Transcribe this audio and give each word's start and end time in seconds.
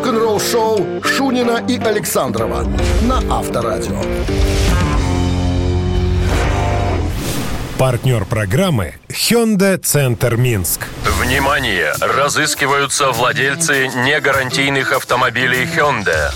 Рок-н-ролл 0.00 0.40
шоу 0.40 1.02
Шунина 1.04 1.62
и 1.68 1.76
Александрова 1.76 2.64
на 3.02 3.18
Авторадио. 3.30 4.00
Партнер 7.76 8.24
программы 8.24 8.94
Hyundai 9.10 9.76
Центр 9.76 10.36
Минск. 10.36 10.86
Внимание! 11.04 11.92
Разыскиваются 12.00 13.10
владельцы 13.10 13.88
негарантийных 13.88 14.94
автомобилей 14.94 15.64
Hyundai. 15.64 16.32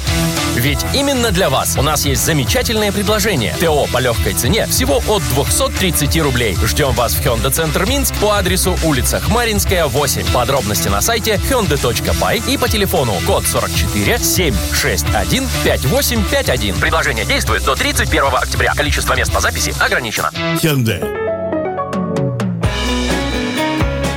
Ведь 0.64 0.78
именно 0.94 1.30
для 1.30 1.50
вас 1.50 1.76
у 1.76 1.82
нас 1.82 2.06
есть 2.06 2.24
замечательное 2.24 2.90
предложение. 2.90 3.54
ТО 3.60 3.86
по 3.92 3.98
легкой 3.98 4.32
цене 4.32 4.64
всего 4.66 5.02
от 5.06 5.22
230 5.34 6.16
рублей. 6.22 6.56
Ждем 6.64 6.92
вас 6.92 7.12
в 7.12 7.20
Hyundai 7.20 7.50
Центр 7.50 7.84
Минск 7.84 8.14
по 8.14 8.38
адресу 8.38 8.74
улица 8.82 9.20
Хмаринская, 9.20 9.84
8. 9.84 10.24
Подробности 10.32 10.88
на 10.88 11.02
сайте 11.02 11.34
hyundai.by 11.34 12.50
и 12.50 12.56
по 12.56 12.66
телефону 12.66 13.12
код 13.26 13.44
44 13.46 14.18
761 14.18 15.46
5851. 15.64 16.76
Предложение 16.76 17.26
действует 17.26 17.62
до 17.64 17.74
31 17.74 18.24
октября. 18.34 18.72
Количество 18.74 19.12
мест 19.14 19.30
по 19.34 19.40
записи 19.40 19.74
ограничено. 19.78 20.30
Hyundai. 20.62 21.04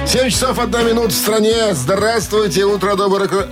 7 0.08 0.30
часов 0.30 0.58
1 0.60 0.88
минут 0.88 1.12
в 1.12 1.16
стране. 1.18 1.74
Здравствуйте, 1.74 2.64
утро 2.64 2.96
доброе. 2.96 3.28
рок- 3.28 3.48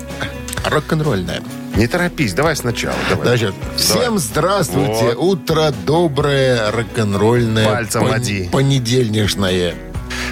Рок-н-ролльное. 0.63 1.41
Не 1.75 1.88
торопись, 1.88 2.34
давай 2.34 2.55
сначала. 2.55 2.95
Давай. 3.09 3.27
Значит, 3.27 3.53
всем 3.77 4.17
здравствуйте. 4.17 5.15
Утро 5.17 5.73
доброе, 5.85 6.71
рок-н-ролльное. 6.71 7.65
Пальцем 7.65 8.05
води. 8.05 8.49
Понедельничное. 8.51 9.75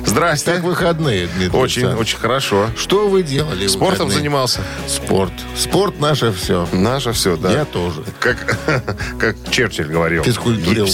Здрасте. 0.06 0.54
Как 0.54 0.64
выходные, 0.64 1.28
Дмитрий 1.28 1.58
Очень, 1.58 1.82
Александрович? 1.84 2.00
очень 2.10 2.18
хорошо. 2.20 2.70
Что 2.78 3.08
вы 3.08 3.24
делали? 3.24 3.68
Спортом 3.68 4.08
выходные? 4.08 4.18
занимался. 4.18 4.60
Спорт. 4.86 5.32
Спорт 5.58 6.00
наше 6.00 6.32
все. 6.34 6.68
Наше 6.74 7.14
все, 7.14 7.38
да. 7.38 7.52
Я 7.52 7.66
тоже. 7.66 8.04
Как, 8.20 8.58
как 9.20 9.36
Черчилль 9.50 9.88
говорил. 9.88 10.24
Физкультурил. 10.24 10.88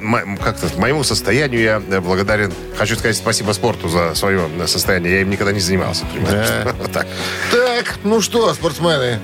Мо- 0.00 0.36
Как-то 0.42 0.68
моему 0.78 1.02
состоянию 1.04 1.60
я 1.60 1.82
э, 1.88 2.00
благодарен. 2.00 2.52
Хочу 2.76 2.94
сказать 2.94 3.16
спасибо 3.16 3.52
спорту 3.52 3.88
за 3.88 4.14
свое 4.14 4.48
э, 4.58 4.66
состояние. 4.66 5.14
Я 5.14 5.20
им 5.22 5.30
никогда 5.30 5.52
не 5.52 5.60
занимался. 5.60 6.04
понимаешь? 6.06 6.48
Да. 6.48 6.72
Вот 6.78 6.92
так. 6.92 7.06
Так, 7.50 7.98
ну 8.04 8.20
что, 8.20 8.54
спортсмены? 8.54 9.18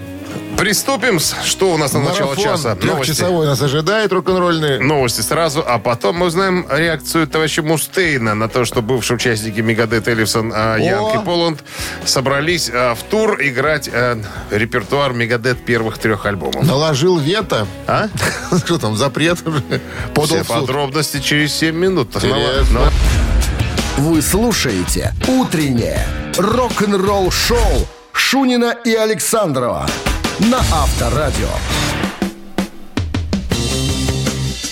Приступим. 0.56 1.18
Что 1.18 1.74
у 1.74 1.76
нас 1.76 1.92
на 1.92 2.00
начало 2.00 2.28
Марафон 2.28 2.44
часа? 2.44 2.68
Новости. 2.74 3.10
трехчасовой 3.10 3.46
нас 3.46 3.60
ожидает 3.60 4.12
рок-н-ролльный. 4.12 4.78
Новости 4.78 5.20
сразу, 5.20 5.64
а 5.66 5.78
потом 5.78 6.16
мы 6.16 6.26
узнаем 6.26 6.66
реакцию 6.70 7.26
товарища 7.26 7.62
Мустейна 7.62 8.34
на 8.34 8.48
то, 8.48 8.64
что 8.64 8.80
бывшие 8.80 9.16
участники 9.16 9.60
Мегадет 9.60 10.08
Эллифсон, 10.08 10.52
а, 10.54 10.76
Янг 10.76 11.20
и 11.20 11.24
Поланд 11.24 11.64
собрались 12.04 12.70
а, 12.72 12.94
в 12.94 13.02
тур 13.02 13.38
играть 13.42 13.90
а, 13.92 14.18
репертуар 14.50 15.12
Мегадет 15.12 15.64
первых 15.64 15.98
трех 15.98 16.24
альбомов. 16.26 16.64
Наложил 16.64 17.18
вето. 17.18 17.66
А? 17.86 18.08
Что 18.64 18.78
там, 18.78 18.96
запрет 18.96 19.46
уже? 19.46 19.62
Подал 20.14 20.42
Все 20.42 20.44
подробности 20.44 21.20
через 21.20 21.52
7 21.54 21.76
минут. 21.76 22.14
Интересно. 22.14 22.90
Ну, 23.98 24.10
Вы 24.10 24.22
слушаете 24.22 25.12
«Утреннее 25.26 26.06
рок-н-ролл-шоу» 26.38 27.86
Шунина 28.12 28.76
и 28.84 28.94
Александрова 28.94 29.86
на 30.40 30.58
Авторадио. 30.58 31.48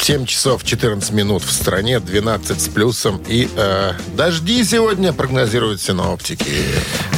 7 0.03 0.27
часов 0.27 0.65
14 0.65 1.13
минут 1.13 1.45
в 1.45 1.53
стране, 1.53 2.01
12 2.01 2.61
с 2.61 2.69
плюсом. 2.69 3.23
И 3.29 3.49
э, 3.55 3.93
дожди 4.17 4.65
сегодня 4.65 5.13
прогнозируют 5.13 5.81
синоптики. 5.81 6.51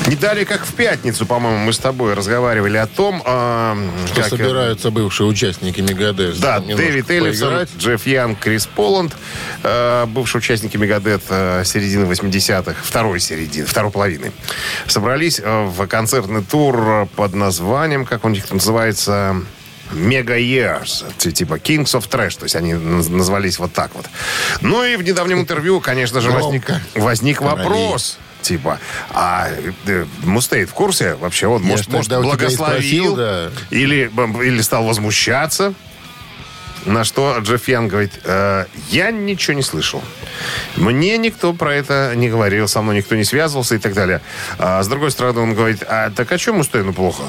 Не 0.06 0.16
далее, 0.16 0.44
как 0.44 0.66
в 0.66 0.74
пятницу, 0.74 1.24
по-моему, 1.24 1.64
мы 1.64 1.72
с 1.72 1.78
тобой 1.78 2.12
разговаривали 2.12 2.76
о 2.76 2.86
том, 2.86 3.22
а, 3.24 3.74
Что 4.08 4.16
как, 4.16 4.26
э, 4.26 4.28
собираются 4.28 4.90
бывшие 4.90 5.26
участники 5.26 5.80
Мегадет. 5.80 6.38
Да, 6.40 6.60
Дэвид 6.60 7.06
поиграть. 7.06 7.70
Джефф 7.78 8.06
Янг, 8.06 8.38
Крис 8.38 8.66
Поланд, 8.66 9.16
э, 9.62 10.04
бывшие 10.04 10.40
участники 10.40 10.76
Мегадет 10.76 11.22
э, 11.30 11.62
середины 11.64 12.04
80-х, 12.04 12.76
второй 12.82 13.18
середины, 13.18 13.64
второй 13.64 13.92
половины, 13.92 14.30
собрались 14.86 15.40
э, 15.42 15.64
в 15.64 15.86
концертный 15.86 16.44
тур 16.44 17.08
под 17.16 17.32
названием, 17.34 18.04
как 18.04 18.24
них 18.28 18.46
там 18.46 18.58
называется, 18.58 19.36
Mega 19.94 20.38
Years, 20.38 21.04
типа 21.32 21.54
Kings 21.54 21.94
of 21.94 22.08
Trash, 22.08 22.38
то 22.38 22.44
есть 22.44 22.56
они 22.56 22.72
наз- 22.72 23.10
назвались 23.10 23.58
вот 23.58 23.72
так 23.72 23.94
вот. 23.94 24.06
Ну 24.60 24.84
и 24.84 24.96
в 24.96 25.02
недавнем 25.02 25.40
интервью, 25.40 25.80
конечно 25.80 26.20
же, 26.20 26.30
возник, 26.30 26.70
возник 26.94 27.40
вопрос. 27.40 28.18
Типа, 28.42 28.78
а 29.10 29.48
э, 29.86 30.04
в 30.66 30.72
курсе 30.74 31.14
вообще? 31.14 31.46
Он, 31.46 31.62
Я 31.62 31.68
может, 31.68 31.88
может 31.88 32.10
благословил 32.10 33.14
спросил, 33.14 33.16
да. 33.16 33.50
или, 33.70 34.10
или 34.44 34.60
стал 34.60 34.84
возмущаться? 34.84 35.72
На 36.84 37.04
что 37.04 37.38
Джефф 37.40 37.68
Ян 37.68 37.88
говорит, 37.88 38.20
«Э, 38.24 38.66
я 38.90 39.10
ничего 39.10 39.54
не 39.54 39.62
слышал. 39.62 40.02
Мне 40.76 41.16
никто 41.16 41.54
про 41.54 41.74
это 41.74 42.12
не 42.14 42.28
говорил, 42.28 42.68
со 42.68 42.82
мной 42.82 42.96
никто 42.96 43.14
не 43.16 43.24
связывался 43.24 43.76
и 43.76 43.78
так 43.78 43.94
далее. 43.94 44.20
А 44.58 44.82
с 44.82 44.88
другой 44.88 45.10
стороны, 45.10 45.40
он 45.40 45.54
говорит, 45.54 45.82
а 45.88 46.10
так 46.10 46.30
а 46.30 46.36
что 46.36 46.52
Мустейну 46.52 46.92
плохо? 46.92 47.22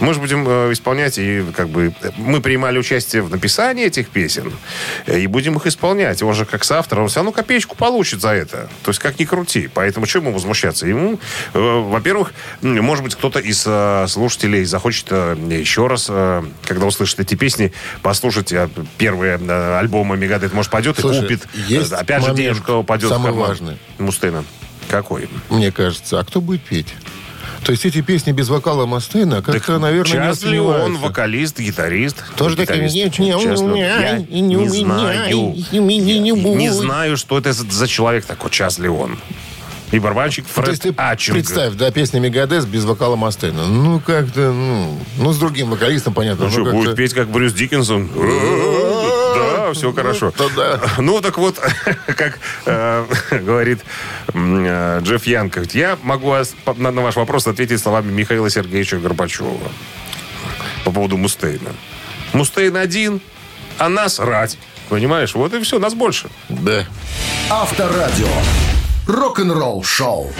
Мы 0.00 0.14
же 0.14 0.20
будем 0.20 0.46
э, 0.48 0.72
исполнять, 0.72 1.18
и 1.18 1.44
как 1.54 1.68
бы 1.68 1.92
мы 2.16 2.40
принимали 2.40 2.78
участие 2.78 3.22
в 3.22 3.30
написании 3.30 3.84
этих 3.86 4.08
песен, 4.08 4.52
э, 5.06 5.20
и 5.20 5.26
будем 5.26 5.56
их 5.56 5.66
исполнять. 5.66 6.22
Он 6.22 6.34
же 6.34 6.44
как 6.46 6.64
соавтор, 6.64 7.00
он 7.00 7.08
все 7.08 7.16
равно 7.20 7.32
копеечку 7.32 7.76
получит 7.76 8.20
за 8.20 8.30
это. 8.30 8.68
То 8.82 8.90
есть 8.90 8.98
как 8.98 9.18
ни 9.18 9.24
крути. 9.24 9.68
Поэтому 9.72 10.06
чему 10.06 10.24
ему 10.28 10.34
возмущаться? 10.34 10.86
Ему, 10.86 11.20
э, 11.54 11.58
во-первых, 11.58 12.32
может 12.62 13.04
быть, 13.04 13.14
кто-то 13.14 13.38
из 13.38 13.62
э, 13.66 14.06
слушателей 14.08 14.64
захочет 14.64 15.06
э, 15.10 15.36
еще 15.50 15.86
раз, 15.86 16.06
э, 16.08 16.42
когда 16.64 16.86
услышит 16.86 17.20
эти 17.20 17.34
песни, 17.34 17.72
послушать 18.02 18.52
э, 18.52 18.68
первые 18.98 19.38
э, 19.38 19.78
альбомы 19.78 20.16
Мегадет. 20.16 20.54
Может, 20.54 20.70
пойдет 20.72 20.98
и 20.98 21.02
Слушай, 21.02 21.22
купит. 21.22 21.46
есть 21.68 21.92
Опять 21.92 22.24
же, 22.24 22.34
денежка 22.34 22.74
упадет 22.76 23.10
самый 23.10 23.32
в 23.32 23.34
карман. 23.34 23.48
важный. 23.48 23.78
Мустейна. 23.98 24.44
Какой? 24.88 25.28
Мне 25.50 25.70
кажется. 25.70 26.18
А 26.18 26.24
кто 26.24 26.40
будет 26.40 26.62
петь? 26.62 26.94
То 27.64 27.72
есть 27.72 27.84
эти 27.84 28.00
песни 28.00 28.32
без 28.32 28.48
вокала 28.48 28.86
Мастейна 28.86 29.42
как-то, 29.42 29.78
наверное, 29.78 30.20
не 30.20 30.26
Часто 30.26 30.48
ли 30.48 30.58
он 30.58 30.96
вокалист, 30.96 31.58
гитарист? 31.58 32.24
Тоже 32.36 32.56
такие. 32.56 32.88
«Не, 32.90 33.04
не, 33.18 33.28
Я 33.78 34.18
не 34.18 34.40
не 34.40 34.68
знаю. 34.68 35.54
не 36.20 36.32
будет». 36.32 36.58
Не 36.58 36.70
знаю, 36.70 37.16
что 37.16 37.38
это 37.38 37.52
за 37.52 37.86
человек 37.86 38.24
такой, 38.24 38.50
Час 38.50 38.78
ли 38.78 38.88
он. 38.88 39.18
И 39.92 39.98
барабанщик 39.98 40.46
То 40.46 40.62
есть 40.62 40.82
Фред 40.82 40.96
ты 40.96 41.02
Ачинг. 41.02 41.34
представь, 41.34 41.74
да, 41.74 41.90
песня 41.90 42.20
Мегадес 42.20 42.64
без 42.64 42.84
вокала 42.84 43.16
Мастейна. 43.16 43.66
Ну, 43.66 43.98
как-то, 44.00 44.52
ну, 44.52 44.96
ну, 45.18 45.32
с 45.32 45.38
другим 45.38 45.70
вокалистом, 45.70 46.14
понятно. 46.14 46.44
Ну 46.44 46.50
что, 46.50 46.64
будет 46.64 46.94
петь 46.94 47.12
как 47.12 47.28
Брюс 47.28 47.52
Диккенсон? 47.52 48.08
Да, 49.72 49.78
все 49.78 49.92
хорошо. 49.92 50.30
то 50.30 50.48
да. 50.56 50.80
Ну, 50.98 51.20
так 51.20 51.38
вот, 51.38 51.58
как 52.06 52.38
э, 52.66 53.06
говорит 53.30 53.80
э, 54.32 55.00
Джефф 55.02 55.26
говорит, 55.26 55.74
я 55.74 55.98
могу 56.02 56.32
на 56.76 56.90
на 56.90 57.02
ваш 57.02 57.16
вопрос 57.16 57.46
ответить 57.46 57.80
словами 57.80 58.10
Михаила 58.10 58.50
Сергеевича 58.50 58.98
Горбачева 58.98 59.58
по 60.84 60.92
поводу 60.92 61.16
Мустейна. 61.16 61.70
Мустейн 62.32 62.76
один, 62.76 63.20
а 63.78 63.88
нас 63.88 64.18
рать. 64.18 64.58
Понимаешь? 64.88 65.34
Вот 65.34 65.54
и 65.54 65.60
все, 65.62 65.78
нас 65.78 65.94
больше. 65.94 66.28
Да. 66.48 66.84
Авторадио. 67.48 68.28
Рок-н-ролл 69.06 69.82
шоу. 69.84 70.32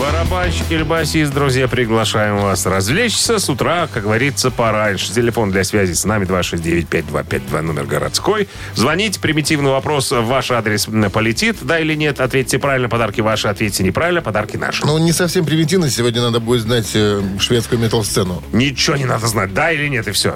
Барабанщик 0.00 0.64
или 0.70 0.82
басист, 0.82 1.34
друзья, 1.34 1.68
приглашаем 1.68 2.38
вас 2.38 2.64
развлечься 2.64 3.38
с 3.38 3.50
утра, 3.50 3.86
как 3.86 4.04
говорится, 4.04 4.50
пораньше. 4.50 5.12
Телефон 5.12 5.50
для 5.50 5.62
связи 5.62 5.92
с 5.92 6.06
нами 6.06 6.24
269-5252, 6.24 7.60
номер 7.60 7.84
городской. 7.84 8.48
Звоните, 8.74 9.20
примитивный 9.20 9.70
вопрос, 9.70 10.10
ваш 10.10 10.52
адрес 10.52 10.88
полетит, 11.12 11.58
да 11.60 11.78
или 11.78 11.94
нет, 11.94 12.18
ответьте 12.18 12.58
правильно, 12.58 12.88
подарки 12.88 13.20
ваши, 13.20 13.48
ответьте 13.48 13.84
неправильно, 13.84 14.22
подарки 14.22 14.56
наши. 14.56 14.86
Ну, 14.86 14.96
не 14.96 15.12
совсем 15.12 15.44
примитивно. 15.44 15.90
Сегодня 15.90 16.22
надо 16.22 16.40
будет 16.40 16.62
знать 16.62 16.90
э, 16.94 17.20
шведскую 17.38 17.78
метал-сцену. 17.78 18.42
Ничего 18.54 18.96
не 18.96 19.04
надо 19.04 19.26
знать, 19.26 19.52
да 19.52 19.70
или 19.70 19.86
нет, 19.86 20.08
и 20.08 20.12
все. 20.12 20.34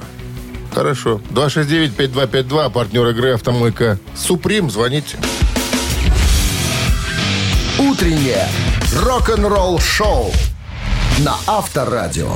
Хорошо. 0.75 1.22
269-5252, 1.31 2.70
партнер 2.70 3.08
игры 3.08 3.32
«Автомойка 3.32 3.99
Суприм». 4.14 4.69
Звоните. 4.69 5.17
Утреннее 7.94 8.49
рок-н-ролл 9.05 9.79
шоу 9.79 10.32
на 11.20 11.37
Авторадио. 11.46 12.29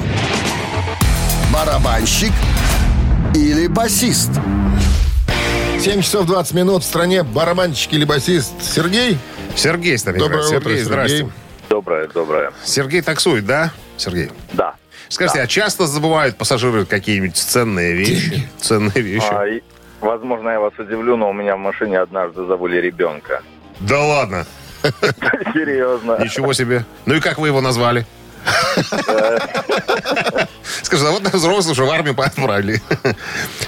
Барабанщик 1.53 2.31
или 3.35 3.67
басист? 3.67 4.31
7 5.81 6.01
часов 6.03 6.27
20 6.27 6.55
минут 6.55 6.85
в 6.85 6.87
стране. 6.87 7.25
Барабанщик 7.25 7.93
или 7.93 8.05
басист 8.05 8.53
Сергей? 8.63 9.19
Сергей 9.57 9.99
с 9.99 10.05
нами 10.05 10.19
Доброе 10.19 10.47
играет. 10.47 10.61
утро, 10.63 10.71
Сергей, 10.71 10.85
здрасте. 10.85 11.17
Сергей. 11.17 11.33
Доброе, 11.69 12.07
доброе. 12.07 12.53
Сергей 12.65 13.03
таксует, 13.03 13.45
да, 13.45 13.73
Сергей? 13.97 14.31
Да. 14.53 14.77
Скажите, 15.09 15.43
а 15.43 15.49
часто 15.49 15.89
забывают 15.89 16.37
пассажиры 16.37 16.85
какие-нибудь 16.87 17.37
ценные 17.37 17.95
вещи? 17.95 18.49
Ценные 18.61 19.03
вещи? 19.03 19.27
А, 19.29 19.45
возможно, 20.07 20.51
я 20.51 20.61
вас 20.61 20.75
удивлю, 20.79 21.17
но 21.17 21.31
у 21.31 21.33
меня 21.33 21.57
в 21.57 21.59
машине 21.59 21.99
однажды 21.99 22.47
забыли 22.47 22.77
ребенка. 22.77 23.43
Да 23.81 24.01
ладно, 24.01 24.47
Серьезно. 25.53 26.19
ничего 26.23 26.53
себе. 26.53 26.85
Ну 27.07 27.15
и 27.15 27.21
как 27.21 27.39
вы 27.39 27.49
его 27.49 27.61
назвали? 27.61 28.07
Скажи, 30.83 31.07
а 31.07 31.11
вот 31.11 31.23
на 31.23 31.31
взрослых 31.31 31.73
уже 31.73 31.85
в 31.85 31.91
армию 31.91 32.15
отправили. 32.21 32.81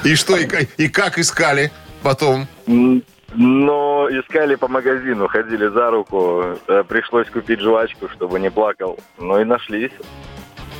И 0.05 0.15
что, 0.15 0.37
и, 0.37 0.47
ка- 0.47 0.67
и 0.77 0.89
как 0.89 1.19
искали 1.19 1.71
потом? 2.03 2.47
Но 2.67 4.09
искали 4.11 4.57
по 4.57 4.69
магазину, 4.69 5.29
ходили 5.29 5.69
за 5.69 5.91
руку. 5.91 6.59
Э, 6.67 6.83
Пришлось 6.89 7.29
купить 7.31 7.61
жвачку, 7.61 8.09
чтобы 8.09 8.41
не 8.41 8.51
плакал. 8.51 8.99
Ну 9.19 9.41
и 9.41 9.45
нашлись. 9.45 9.93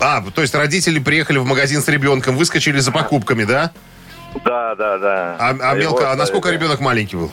А, 0.01 0.23
то 0.35 0.41
есть 0.43 0.55
родители 0.55 0.99
приехали 0.99 1.39
в 1.39 1.45
магазин 1.45 1.81
с 1.83 1.89
ребенком, 1.89 2.37
выскочили 2.37 2.79
за 2.81 2.91
покупками, 2.91 3.45
да? 3.45 3.71
Да, 4.45 4.75
да, 4.75 4.99
да. 4.99 5.37
А, 5.39 5.51
а 5.61 5.75
мелко, 5.75 6.11
а 6.11 6.17
насколько 6.17 6.51
ребенок 6.51 6.81
маленький 6.81 7.17
был? 7.17 7.31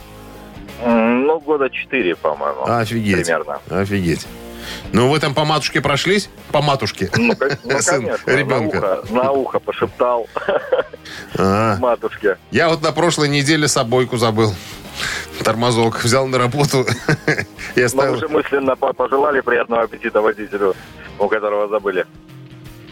Ну, 0.85 1.39
года 1.39 1.69
четыре, 1.69 2.15
по-моему. 2.15 2.65
Офигеть. 2.65 3.15
Примерно. 3.25 3.59
Офигеть. 3.69 4.27
Ну, 4.91 5.09
вы 5.09 5.19
там 5.19 5.33
по 5.33 5.45
матушке 5.45 5.81
прошлись? 5.81 6.29
По 6.51 6.61
матушке. 6.61 7.09
Ну, 7.15 7.33
ну, 7.63 7.79
Сын 7.81 8.01
конечно, 8.01 8.31
ребенка. 8.31 8.79
На 8.79 8.91
ухо, 8.91 9.13
на 9.13 9.31
ухо 9.31 9.59
пошептал 9.59 10.27
А. 11.37 11.77
матушке. 11.79 12.37
Я 12.51 12.69
вот 12.69 12.81
на 12.81 12.91
прошлой 12.91 13.29
неделе 13.29 13.67
собойку 13.67 14.17
забыл. 14.17 14.53
Тормозок 15.43 16.03
взял 16.03 16.27
на 16.27 16.37
работу 16.37 16.85
и 17.75 17.81
оставил. 17.81 18.15
уже 18.15 18.27
мысленно 18.27 18.75
по- 18.75 18.93
пожелали 18.93 19.41
приятного 19.41 19.83
аппетита 19.83 20.21
водителю, 20.21 20.75
у 21.19 21.27
которого 21.27 21.67
забыли. 21.69 22.05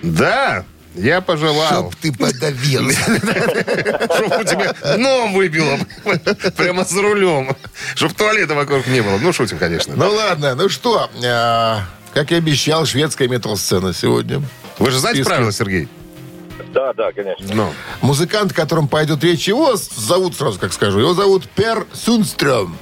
Да, 0.04 0.64
я 0.96 1.22
пожелал. 1.22 1.92
Чтоб 1.92 1.96
ты 1.96 2.12
подавился. 2.12 3.00
Чтоб 4.16 4.40
у 4.40 4.44
тебя 4.44 4.74
дно 4.96 5.28
выбило 5.28 5.78
прямо 6.58 6.84
за 6.86 7.02
рулем. 7.02 7.56
Чтоб 7.96 8.14
туалета 8.14 8.56
вокруг 8.56 8.88
не 8.88 9.02
было. 9.02 9.18
Ну, 9.18 9.34
шутим, 9.34 9.58
конечно. 9.58 9.94
Ну 9.96 10.12
ладно, 10.12 10.56
ну 10.56 10.70
что, 10.70 11.10
а, 11.24 11.82
как 12.14 12.32
и 12.32 12.36
обещал, 12.36 12.86
шведская 12.86 13.28
метал-сцена 13.28 13.94
сегодня. 13.94 14.42
Вы 14.80 14.92
же 14.92 15.00
знаете 15.00 15.24
правила, 15.24 15.52
Сергей? 15.52 15.88
Да, 16.74 16.94
да, 16.94 17.12
конечно. 17.14 17.46
Ну. 17.54 17.74
Музыкант, 18.02 18.52
о 18.52 18.56
котором 18.56 18.88
пойдет 18.88 19.24
речь, 19.24 19.48
его 19.48 19.78
с- 19.78 19.90
зовут, 19.96 20.36
сразу 20.36 20.60
как 20.60 20.74
скажу, 20.74 21.00
его 21.00 21.14
зовут 21.14 21.48
Пер 21.50 21.86
Сунстрöm. 21.94 22.74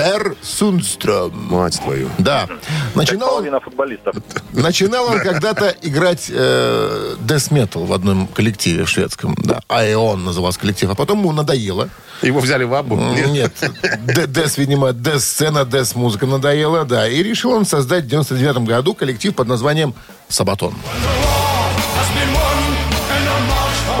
Пер 0.00 0.34
Сунстрöm. 0.42 1.30
Мать 1.50 1.78
твою. 1.82 2.08
Да. 2.18 2.48
Начинал 2.94 3.42
футболистов. 3.60 4.16
начинал 4.52 5.04
он 5.06 5.20
когда-то 5.20 5.74
играть 5.82 6.26
э, 6.30 7.16
death 7.18 7.50
metal 7.50 7.84
в 7.84 7.92
одном 7.92 8.26
коллективе 8.26 8.86
шведском. 8.86 9.34
Да. 9.36 9.60
Аэон 9.68 10.24
назывался 10.24 10.58
коллектив. 10.58 10.88
А 10.90 10.94
потом 10.94 11.18
ему 11.18 11.32
надоело. 11.32 11.90
Его 12.22 12.40
взяли 12.40 12.64
в 12.64 12.72
абу? 12.74 12.96
Нет, 12.96 13.52
Д- 14.00 14.26
Дэс, 14.26 14.56
видимо, 14.56 14.92
Дэс-сцена, 14.92 15.66
Дэс-музыка 15.66 16.26
надоела, 16.26 16.84
да. 16.86 17.06
И 17.06 17.22
решил 17.22 17.52
он 17.52 17.66
создать 17.66 18.04
в 18.04 18.08
99 18.08 18.58
году 18.66 18.94
коллектив 18.94 19.34
под 19.34 19.48
названием 19.48 19.94
«Сабатон». 20.28 20.74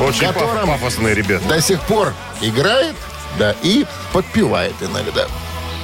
Очень 0.06 0.32
пафосные 0.32 1.14
ребята. 1.14 1.46
До 1.46 1.60
сих 1.60 1.78
пор 1.82 2.14
играет, 2.40 2.96
да, 3.38 3.54
и 3.62 3.84
подпевает 4.14 4.74
иногда. 4.80 5.26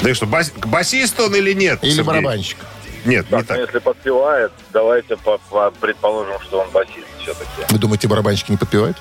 Да 0.02 0.10
и 0.10 0.14
что, 0.14 0.26
бас- 0.26 0.52
басист 0.52 1.18
он 1.20 1.34
или 1.34 1.52
нет? 1.52 1.78
Или 1.82 1.90
Сергей? 1.90 2.04
барабанщик. 2.04 2.58
Нет, 3.04 3.30
не 3.30 3.38
Так, 3.38 3.40
ну, 3.40 3.46
так. 3.46 3.58
если 3.66 3.78
подпевает, 3.78 4.52
давайте 4.72 5.16
по- 5.16 5.38
по- 5.50 5.70
предположим, 5.80 6.40
что 6.40 6.60
он 6.60 6.70
басист 6.70 7.06
все-таки. 7.22 7.72
Вы 7.72 7.78
думаете, 7.78 8.08
барабанщики 8.08 8.50
не 8.50 8.56
подпевают? 8.56 8.96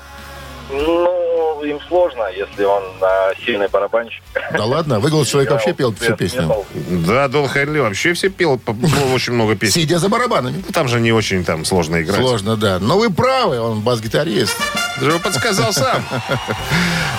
Ну, 0.70 1.62
им 1.64 1.80
сложно, 1.86 2.24
если 2.36 2.64
он 2.64 2.82
а, 3.00 3.32
сильный 3.44 3.68
барабанщик. 3.68 4.22
Да 4.52 4.64
ладно, 4.64 4.98
выголос 4.98 5.28
человек 5.28 5.52
вообще 5.52 5.72
пел 5.72 5.94
всю 5.94 6.16
песню. 6.16 6.64
Да, 6.74 7.28
Дол 7.28 7.46
Хайли 7.46 7.78
вообще 7.78 8.14
все 8.14 8.28
пел 8.30 8.60
ну, 8.66 9.12
очень 9.14 9.32
много 9.32 9.54
песен. 9.54 9.74
Сидя 9.74 9.98
за 9.98 10.08
барабанами. 10.08 10.62
Там 10.72 10.88
же 10.88 11.00
не 11.00 11.12
очень 11.12 11.44
там 11.44 11.64
сложно 11.64 12.02
играть. 12.02 12.18
Сложно, 12.18 12.56
да. 12.56 12.78
Но 12.80 12.98
вы 12.98 13.10
правы, 13.10 13.60
он 13.60 13.80
бас-гитарист. 13.80 14.56
Ты 14.98 15.10
же 15.10 15.18
подсказал 15.20 15.72
сам. 15.72 16.04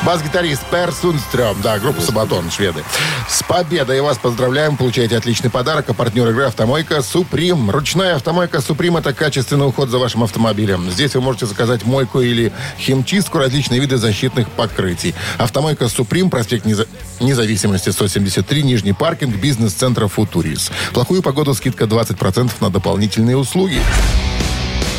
Бас-гитарист 0.08 0.62
Пер 0.72 0.94
Сунстрём, 0.94 1.62
да, 1.62 1.80
группа 1.80 2.00
Сабатон, 2.00 2.50
шведы. 2.50 2.82
С 3.28 3.44
победой 3.44 4.00
вас 4.00 4.18
поздравляем, 4.18 4.78
получаете 4.78 5.18
отличный 5.18 5.50
подарок, 5.50 5.90
а 5.90 5.94
партнер 5.94 6.30
игры 6.30 6.46
«Автомойка 6.46 7.02
Суприм». 7.02 7.70
Ручная 7.70 8.16
«Автомойка 8.16 8.62
Суприм»— 8.62 8.96
это 8.98 9.14
качественный 9.14 9.68
уход 9.68 9.90
за 9.90 9.98
вашим 9.98 10.24
автомобилем. 10.24 10.90
Здесь 10.90 11.14
вы 11.14 11.20
можете 11.20 11.46
заказать 11.46 11.84
мойку 11.84 12.22
или 12.22 12.54
химчистку, 12.80 13.40
различные 13.40 13.82
виды 13.82 13.98
защитных 13.98 14.50
покрытий. 14.50 15.14
«Автомойка 15.40 15.90
Суприм», 15.90 16.30
проспект 16.30 16.66
Неза- 16.66 16.88
Независимости, 17.20 17.90
173, 17.90 18.64
Нижний 18.64 18.94
паркинг, 18.94 19.36
бизнес-центра 19.36 20.08
«Футурис». 20.08 20.72
Плохую 20.94 21.22
погоду 21.22 21.54
скидка 21.54 21.84
20% 21.84 22.54
на 22.62 22.70
дополнительные 22.70 23.36
услуги. 23.36 23.82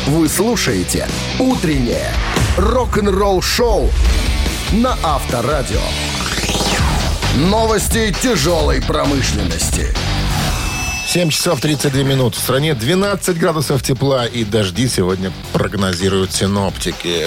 Вы 0.05 0.29
слушаете 0.29 1.07
«Утреннее 1.39 2.13
рок-н-ролл-шоу» 2.57 3.89
на 4.71 4.95
Авторадио. 5.01 5.81
Новости 7.35 8.13
тяжелой 8.21 8.81
промышленности. 8.81 9.87
7 11.07 11.29
часов 11.29 11.59
32 11.59 12.03
минут. 12.03 12.35
В 12.35 12.39
стране 12.39 12.75
12 12.75 13.39
градусов 13.39 13.81
тепла 13.81 14.27
и 14.27 14.43
дожди 14.43 14.87
сегодня 14.87 15.31
прогнозируют 15.53 16.33
синоптики. 16.33 17.25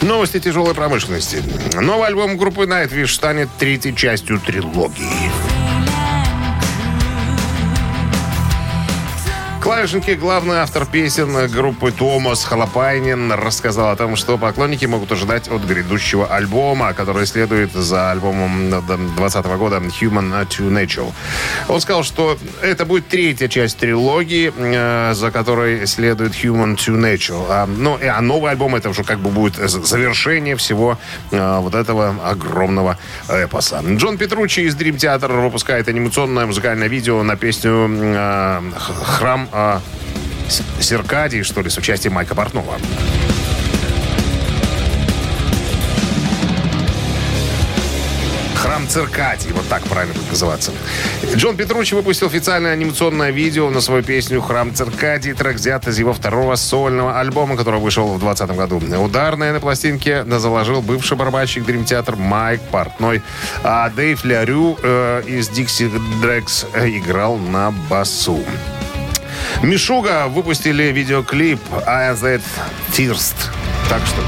Новости 0.00 0.40
тяжелой 0.40 0.74
промышленности. 0.74 1.42
Новый 1.74 2.08
альбом 2.08 2.38
группы 2.38 2.62
Nightwish 2.62 3.08
станет 3.08 3.50
третьей 3.58 3.94
частью 3.94 4.40
трилогии. 4.40 5.30
Клавишники, 9.68 10.12
главный 10.12 10.60
автор 10.60 10.86
песен 10.86 11.46
группы 11.50 11.92
Томас 11.92 12.42
Халапайнин, 12.42 13.32
рассказал 13.32 13.90
о 13.90 13.96
том, 13.96 14.16
что 14.16 14.38
поклонники 14.38 14.86
могут 14.86 15.12
ожидать 15.12 15.48
от 15.48 15.62
грядущего 15.62 16.26
альбома, 16.26 16.94
который 16.94 17.26
следует 17.26 17.74
за 17.74 18.10
альбомом 18.10 18.70
2020 18.70 19.44
года 19.58 19.76
Human 19.76 20.48
to 20.48 20.70
Nature. 20.70 21.12
Он 21.68 21.82
сказал, 21.82 22.02
что 22.02 22.38
это 22.62 22.86
будет 22.86 23.08
третья 23.08 23.46
часть 23.48 23.76
трилогии, 23.76 24.50
э, 24.56 25.12
за 25.12 25.30
которой 25.30 25.86
следует 25.86 26.32
Human 26.32 26.76
to 26.76 26.96
Nature. 26.96 27.44
А, 27.50 27.66
ну, 27.66 27.98
а 28.02 28.22
новый 28.22 28.52
альбом 28.52 28.74
это 28.74 28.88
уже 28.88 29.04
как 29.04 29.18
бы 29.18 29.28
будет 29.28 29.56
завершение 29.56 30.56
всего 30.56 30.96
э, 31.30 31.58
вот 31.60 31.74
этого 31.74 32.16
огромного 32.24 32.96
эпоса. 33.28 33.82
Джон 33.86 34.16
Петручи 34.16 34.60
из 34.60 34.74
Dream 34.76 34.96
Theater 34.96 35.42
выпускает 35.42 35.88
анимационное 35.88 36.46
музыкальное 36.46 36.88
видео 36.88 37.22
на 37.22 37.36
песню 37.36 37.86
э, 37.90 38.62
«Храм 39.04 39.46
С- 40.48 40.62
Серкадий», 40.84 41.42
что 41.42 41.60
ли, 41.62 41.70
с 41.70 41.76
участием 41.78 42.14
Майка 42.14 42.34
Портнова. 42.34 42.74
Храм 48.56 48.88
Циркадий, 48.88 49.52
вот 49.52 49.66
так 49.68 49.82
правильно 49.84 50.14
будет 50.14 50.30
называться. 50.30 50.72
Джон 51.34 51.56
Петручи 51.56 51.94
выпустил 51.94 52.26
официальное 52.26 52.72
анимационное 52.72 53.30
видео 53.30 53.70
на 53.70 53.80
свою 53.80 54.02
песню 54.02 54.40
«Храм 54.40 54.74
Циркадий». 54.74 55.32
Трек 55.32 55.56
взят 55.56 55.86
из 55.86 55.98
его 55.98 56.12
второго 56.12 56.56
сольного 56.56 57.20
альбома, 57.20 57.56
который 57.56 57.78
вышел 57.80 58.08
в 58.14 58.18
2020 58.18 58.56
году. 58.56 59.02
Ударные 59.02 59.52
на 59.52 59.60
пластинке 59.60 60.24
заложил 60.24 60.82
бывший 60.82 61.16
барабанщик 61.16 61.62
Dream 61.64 61.84
Theater 61.84 62.16
Майк 62.16 62.60
Портной, 62.72 63.22
а 63.62 63.88
Дэйв 63.90 64.24
Лярю 64.24 64.76
э, 64.82 65.22
из 65.26 65.48
Dixie 65.50 65.90
э, 66.74 66.88
играл 66.88 67.36
на 67.36 67.70
басу. 67.88 68.42
Мишуга 69.62 70.28
выпустили 70.28 70.84
видеоклип 70.84 71.60
«I 71.86 72.12
That 72.14 72.42
Thirst». 72.92 73.34
Так 73.88 74.02
что? 74.06 74.22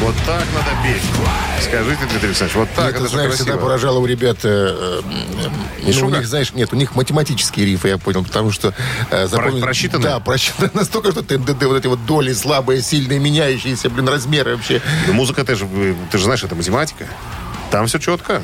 Вот 0.00 0.14
так 0.26 0.44
надо 0.54 0.70
петь. 0.84 1.02
Скажите, 1.60 2.04
Дмитрий 2.10 2.28
Александрович, 2.28 2.54
вот 2.54 2.68
так, 2.76 2.90
это, 2.90 2.96
это 2.98 3.04
же 3.06 3.12
знаешь, 3.14 3.32
всегда 3.32 3.56
поражало 3.56 3.98
у 3.98 4.06
ребят... 4.06 4.38
э, 4.44 5.00
э, 5.02 5.90
ну, 5.98 6.06
у 6.06 6.10
них, 6.10 6.26
знаешь, 6.26 6.52
нет, 6.52 6.72
у 6.72 6.76
них 6.76 6.94
математические 6.94 7.66
рифы, 7.66 7.88
я 7.88 7.98
понял, 7.98 8.22
потому 8.22 8.52
что... 8.52 8.74
э, 9.10 9.26
запомнил- 9.26 9.62
просчитанные? 9.62 10.10
Да, 10.10 10.20
просчитаны 10.20 10.70
настолько, 10.74 11.12
что 11.12 11.22
ТНДД, 11.22 11.64
вот 11.64 11.78
эти 11.78 11.86
вот 11.86 12.04
доли 12.06 12.32
слабые, 12.34 12.82
сильные, 12.82 13.18
меняющиеся, 13.18 13.88
блин, 13.88 14.08
размеры 14.08 14.54
вообще. 14.56 14.80
Ну, 15.08 15.14
Музыка, 15.14 15.44
ты 15.44 15.56
же, 15.56 15.66
ты 16.12 16.18
же 16.18 16.24
знаешь, 16.24 16.44
это 16.44 16.54
математика. 16.54 17.06
Там 17.70 17.86
все 17.86 17.98
четко. 17.98 18.42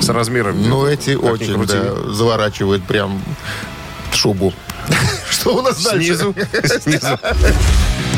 С 0.00 0.08
размером. 0.08 0.68
Ну, 0.68 0.86
эти 0.86 1.14
очень, 1.14 1.64
да, 1.66 2.12
заворачивают 2.12 2.84
прям 2.84 3.22
шубу. 4.12 4.52
Что 5.30 5.56
у 5.56 5.62
нас 5.62 5.82
дальше? 5.82 6.06
Снизу. 6.06 6.34
Снизу. 6.80 7.18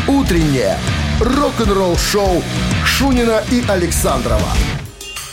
Утреннее 0.07 0.79
рок-н-ролл-шоу 1.21 2.43
Шунина 2.85 3.43
и 3.51 3.65
Александрова 3.69 4.49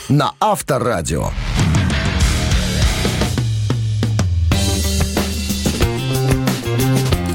на 0.08 0.32
Авторадио. 0.40 1.30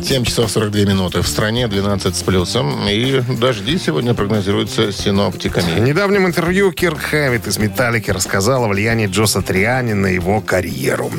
7 0.05 0.23
часов 0.23 0.51
42 0.51 0.81
минуты. 0.81 1.21
В 1.23 1.27
стране 1.27 1.67
12 1.67 2.15
с 2.15 2.21
плюсом. 2.21 2.87
И 2.87 3.21
дожди 3.39 3.79
сегодня 3.79 4.13
прогнозируются 4.13 4.91
синоптиками. 4.91 5.79
В 5.79 5.79
недавнем 5.79 6.27
интервью 6.27 6.71
Кирк 6.71 6.99
Хэммит 6.99 7.47
из 7.47 7.57
«Металлики» 7.57 8.11
рассказал 8.11 8.65
о 8.65 8.67
влиянии 8.67 9.07
Джоса 9.07 9.41
Триани 9.41 9.93
на 9.93 10.05
его 10.05 10.41
карьеру. 10.41 11.11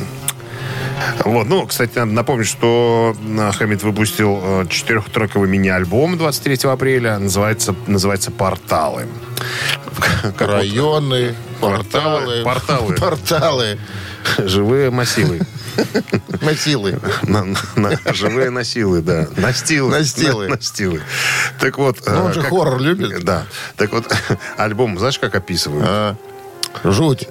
Вот, 1.25 1.49
ну, 1.49 1.67
кстати, 1.67 1.99
надо 1.99 2.13
напомнить, 2.13 2.47
что 2.47 3.17
э, 3.21 3.51
Хэммит 3.59 3.83
выпустил 3.83 4.41
э, 4.41 4.67
четырехтрековый 4.71 5.49
мини-альбом 5.49 6.17
23 6.17 6.71
апреля. 6.71 7.19
Называется, 7.19 7.75
называется 7.89 8.31
«Порталы». 8.31 9.07
Районы, 10.39 11.35
порталы. 11.61 12.45
Порталы. 12.45 12.95
Порталы. 12.95 13.79
Живые 14.39 14.91
массивы. 14.91 15.41
Массилы. 16.43 16.99
На- 17.23 17.45
на- 17.77 17.99
живые 18.13 18.51
насилы, 18.51 19.03
да. 19.03 19.27
Настилы. 19.37 19.91
Настилы. 19.91 20.49
На- 20.49 20.57
Настилы. 20.57 21.03
Так 21.61 21.79
вот... 21.79 21.99
Ну, 22.07 22.25
он 22.25 22.31
э, 22.31 22.35
же 22.35 22.43
хоррор 22.43 22.81
любит. 22.81 23.25
Да. 23.25 23.45
Так 23.77 23.93
вот, 23.93 24.13
альбом, 24.57 24.99
знаешь, 24.99 25.19
как 25.19 25.35
описывают? 25.35 25.85
А, 25.89 26.17
жуть. 26.85 27.29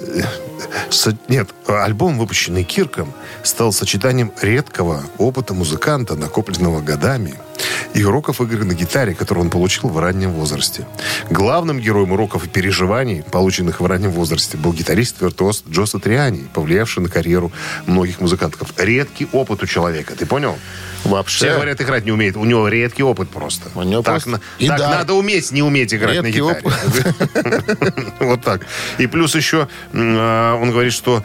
Со- 0.90 1.18
Нет, 1.28 1.50
альбом, 1.68 2.18
выпущенный 2.18 2.64
Кирком, 2.64 3.14
стал 3.44 3.72
сочетанием 3.72 4.32
редкого 4.42 5.04
опыта 5.18 5.54
музыканта, 5.54 6.16
накопленного 6.16 6.82
годами, 6.82 7.36
и 7.94 8.04
уроков 8.04 8.42
игры 8.42 8.66
на 8.66 8.74
гитаре, 8.74 9.14
которые 9.16 9.46
он 9.46 9.50
получил 9.50 9.88
в 9.90 9.98
раннем 10.00 10.32
возрасте. 10.32 10.86
Главным 11.30 11.80
героем 11.80 12.12
уроков 12.12 12.46
и 12.46 12.50
переживаний, 12.50 13.24
полученных 13.24 13.80
в 13.80 13.86
раннем 13.86 14.12
возрасте, 14.12 14.58
был 14.58 14.74
гитарист-виртуоз 14.74 15.64
Джо 15.70 15.86
Сатриани, 15.86 16.46
повлиявший 16.54 17.04
на 17.04 17.10
карьеру 17.10 17.54
многих 17.86 18.20
музыкантов. 18.20 18.74
Редкий 18.78 19.28
опыт 19.32 19.64
у 19.64 19.66
человека, 19.66 20.14
ты 20.18 20.26
понял? 20.26 20.58
Вообще. 21.06 21.46
Все 21.46 21.54
говорят, 21.54 21.80
играть 21.80 22.04
не 22.04 22.12
умеет. 22.12 22.36
У 22.36 22.44
него 22.46 22.68
редкий 22.68 23.04
опыт 23.04 23.30
просто. 23.30 23.70
У 23.76 23.84
него 23.84 24.02
так 24.02 24.16
просто- 24.24 24.30
на- 24.32 24.68
так 24.68 24.80
да. 24.80 24.90
надо 24.90 25.14
уметь 25.14 25.52
не 25.52 25.62
уметь 25.62 25.94
играть 25.94 26.16
Редкий 26.24 26.42
на 26.42 26.54
гитаре. 26.54 27.14
Вот 28.20 28.42
так. 28.42 28.62
И 28.98 29.08
плюс 29.08 29.36
еще 29.36 29.68
а, 29.94 30.55
он 30.56 30.72
говорит, 30.72 30.94
что 30.94 31.24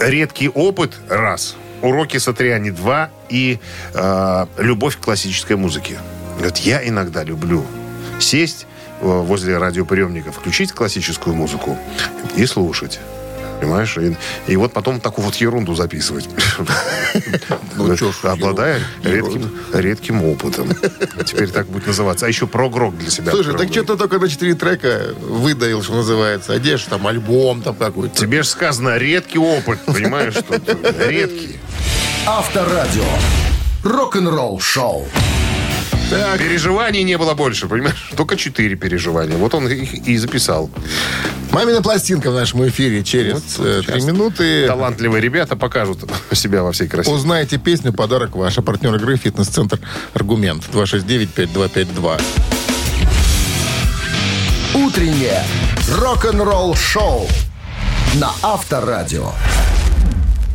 редкий 0.00 0.48
опыт– 0.48 0.92
раз, 1.08 1.56
уроки 1.82 2.16
Сатриани– 2.18 2.70
два, 2.70 3.10
и 3.28 3.58
а, 3.94 4.48
любовь 4.58 4.96
к 4.96 5.00
классической 5.00 5.56
музыке. 5.56 5.98
Говорит, 6.36 6.58
я 6.58 6.86
иногда 6.86 7.22
люблю 7.22 7.64
сесть 8.18 8.66
э, 9.00 9.04
возле 9.06 9.58
радиоприемника, 9.58 10.32
включить 10.32 10.72
классическую 10.72 11.34
музыку 11.34 11.78
и 12.36 12.46
слушать. 12.46 13.00
Понимаешь? 13.64 13.96
И, 13.96 14.16
и 14.46 14.56
вот 14.56 14.74
потом 14.74 15.00
такую 15.00 15.24
вот 15.24 15.36
ерунду 15.36 15.74
записывать. 15.74 16.28
Ну, 17.76 17.96
чё 17.96 18.12
ж, 18.12 18.16
Обладая 18.24 18.80
редким, 19.02 19.50
редким 19.72 20.24
опытом. 20.24 20.68
Теперь 21.24 21.50
так 21.50 21.66
будет 21.66 21.86
называться. 21.86 22.26
А 22.26 22.28
еще 22.28 22.46
прогрок 22.46 22.96
для 22.98 23.10
себя. 23.10 23.32
Слушай, 23.32 23.56
так 23.56 23.68
что 23.70 23.84
ты 23.84 23.96
только 23.96 24.18
на 24.18 24.28
4 24.28 24.54
трека 24.54 25.14
выдаил, 25.20 25.82
что 25.82 25.94
называется. 25.94 26.52
А 26.52 26.58
ж 26.76 26.82
там 26.82 27.06
альбом 27.06 27.62
там 27.62 27.74
какой-то? 27.74 28.14
Тебе 28.14 28.42
же 28.42 28.48
сказано, 28.48 28.98
редкий 28.98 29.38
опыт, 29.38 29.78
понимаешь, 29.86 30.34
редкий. 31.08 31.58
Авторадио. 32.26 33.04
Рок-н-ролл 33.82 34.60
шоу. 34.60 35.06
Переживаний 36.10 37.02
не 37.02 37.16
было 37.18 37.34
больше, 37.34 37.66
понимаешь? 37.66 38.10
Только 38.16 38.36
четыре 38.36 38.76
переживания. 38.76 39.36
Вот 39.36 39.54
он 39.54 39.68
их 39.68 39.94
и 40.06 40.16
записал. 40.16 40.70
Мамина 41.50 41.82
пластинка 41.82 42.30
в 42.30 42.34
нашем 42.34 42.66
эфире 42.68 43.04
через 43.04 43.58
э, 43.58 43.82
три 43.86 44.00
Сейчас 44.00 44.04
минуты. 44.04 44.66
Талантливые 44.66 45.20
ребята 45.20 45.56
покажут 45.56 46.00
себя 46.32 46.62
во 46.62 46.72
всей 46.72 46.88
красе. 46.88 47.10
Узнаете 47.10 47.58
песню, 47.58 47.92
подарок 47.92 48.34
ваш. 48.36 48.58
А 48.58 48.62
партнер 48.62 48.94
игры 48.96 49.16
«Фитнес-центр 49.16 49.78
Аргумент». 50.14 50.64
269-5252. 50.72 52.20
Утреннее 54.74 55.44
рок-н-ролл 55.88 56.74
шоу 56.74 57.28
на 58.14 58.32
Авторадио. 58.42 59.30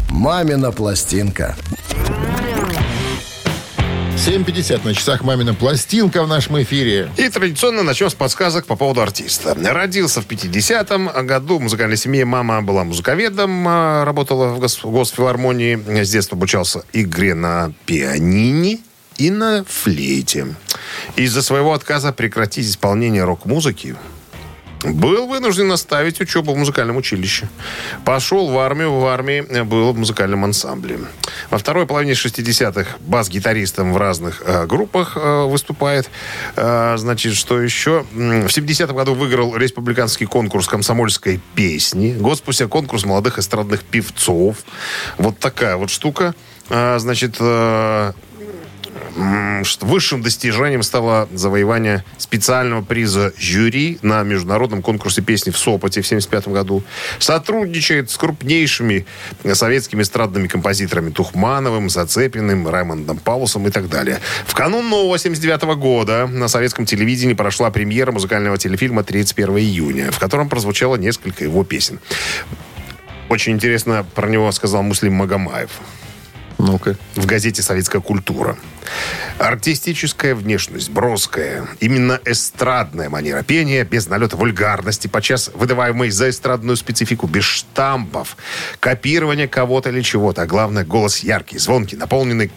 Мамина 0.10 0.72
пластинка. 0.72 1.56
7.50 4.29 4.86
на 4.86 4.93
часах 4.93 5.24
«Мамина 5.24 5.55
пластинка» 5.55 6.21
в 6.24 6.27
нашем 6.27 6.62
эфире. 6.62 7.09
И 7.17 7.27
традиционно 7.29 7.81
начнем 7.81 8.12
с 8.12 8.13
подсказок 8.13 8.67
по 8.67 8.75
поводу 8.75 9.01
артиста. 9.01 9.57
Родился 9.59 10.21
в 10.21 10.27
50-м 10.27 11.25
году 11.25 11.57
в 11.57 11.62
музыкальной 11.62 11.98
семье. 11.98 12.25
Мама 12.25 12.62
была 12.62 12.83
музыковедом, 12.83 13.67
а, 13.67 14.05
работала 14.05 14.50
в 14.50 14.59
гос- 14.59 14.88
госфилармонии. 14.88 16.03
С 16.03 16.12
детства 16.12 16.36
обучался 16.36 16.83
игре 16.93 17.33
на 17.33 17.74
пианине 17.88 18.77
и 19.17 19.31
на 19.31 19.65
флейте. 19.67 20.53
Из-за 21.15 21.41
своего 21.41 21.74
отказа 21.74 22.13
прекратить 22.13 22.67
исполнение 22.69 23.24
рок-музыки 23.24 23.95
был 24.83 25.27
вынужден 25.27 25.71
оставить 25.71 26.21
учебу 26.21 26.53
в 26.53 26.57
музыкальном 26.57 26.98
училище. 26.98 27.50
Пошел 28.05 28.50
в 28.50 28.57
армию, 28.57 28.93
в 28.93 29.05
армии 29.05 29.63
был 29.63 29.93
в 29.93 29.98
музыкальном 29.98 30.45
ансамбле. 30.45 31.00
Во 31.50 31.57
второй 31.57 31.86
половине 31.86 32.13
60-х 32.13 32.98
бас-гитаристом 33.01 33.93
в 33.93 33.98
разных 33.98 34.41
э, 34.45 34.65
группах 34.65 35.17
э, 35.17 35.43
выступает. 35.45 36.09
Э, 36.55 36.95
значит, 36.98 37.36
что 37.36 37.62
еще? 37.62 38.05
В 38.13 38.48
70-м 38.48 38.95
году 38.95 39.13
выиграл 39.13 39.55
республиканский 39.55 40.25
конкурс 40.25 40.67
комсомольской 40.67 41.41
песни. 41.55 42.13
Год 42.13 42.38
спустя 42.38 42.67
конкурс 42.67 43.05
молодых 43.05 43.38
эстрадных 43.38 43.83
певцов. 43.83 44.57
Вот 45.17 45.39
такая 45.39 45.75
вот 45.75 45.89
штука. 45.89 46.33
Э, 46.69 47.00
значит, 47.00 47.36
э, 47.39 48.13
Высшим 49.81 50.21
достижением 50.21 50.83
стало 50.83 51.27
завоевание 51.33 52.03
специального 52.17 52.81
приза 52.81 53.33
жюри 53.38 53.99
на 54.01 54.23
международном 54.23 54.81
конкурсе 54.81 55.21
песни 55.21 55.51
в 55.51 55.57
Сопоте 55.57 56.01
в 56.01 56.05
1975 56.05 56.47
году. 56.53 56.83
Сотрудничает 57.19 58.09
с 58.09 58.17
крупнейшими 58.17 59.05
советскими 59.53 60.03
эстрадными 60.03 60.47
композиторами 60.47 61.09
Тухмановым, 61.09 61.89
Зацепиным, 61.89 62.67
Раймондом 62.67 63.17
Паулусом 63.17 63.67
и 63.67 63.71
так 63.71 63.89
далее. 63.89 64.19
В 64.45 64.53
канун 64.53 64.89
нового 64.89 65.17
79 65.17 65.63
года 65.77 66.27
на 66.27 66.47
советском 66.47 66.85
телевидении 66.85 67.33
прошла 67.33 67.71
премьера 67.71 68.11
музыкального 68.11 68.57
телефильма 68.57 69.03
31 69.03 69.57
июня, 69.57 70.11
в 70.11 70.19
котором 70.19 70.47
прозвучало 70.47 70.95
несколько 70.95 71.43
его 71.43 71.63
песен. 71.63 71.99
Очень 73.27 73.53
интересно 73.53 74.05
про 74.15 74.27
него 74.29 74.51
сказал 74.51 74.81
Муслим 74.81 75.13
Магомаев 75.13 75.69
Ну-ка. 76.57 76.95
в 77.15 77.25
газете 77.25 77.61
«Советская 77.61 78.01
культура». 78.01 78.57
Артистическая 79.38 80.36
внешность, 80.36 80.89
броская, 80.89 81.67
именно 81.79 82.19
эстрадная 82.25 83.09
манера 83.09 83.41
пения, 83.43 83.83
без 83.86 84.07
налета 84.07 84.36
вульгарности, 84.36 85.07
подчас 85.07 85.50
выдаваемой 85.53 86.09
за 86.09 86.29
эстрадную 86.29 86.75
специфику, 86.75 87.27
без 87.27 87.43
штампов, 87.45 88.36
копирования 88.79 89.48
кого-то 89.48 89.89
или 89.89 90.01
чего-то, 90.01 90.41
а 90.41 90.45
главное, 90.45 90.83
голос 90.83 91.19
яркий, 91.19 91.57
звонкий, 91.57 91.95
наполненный, 91.95 92.51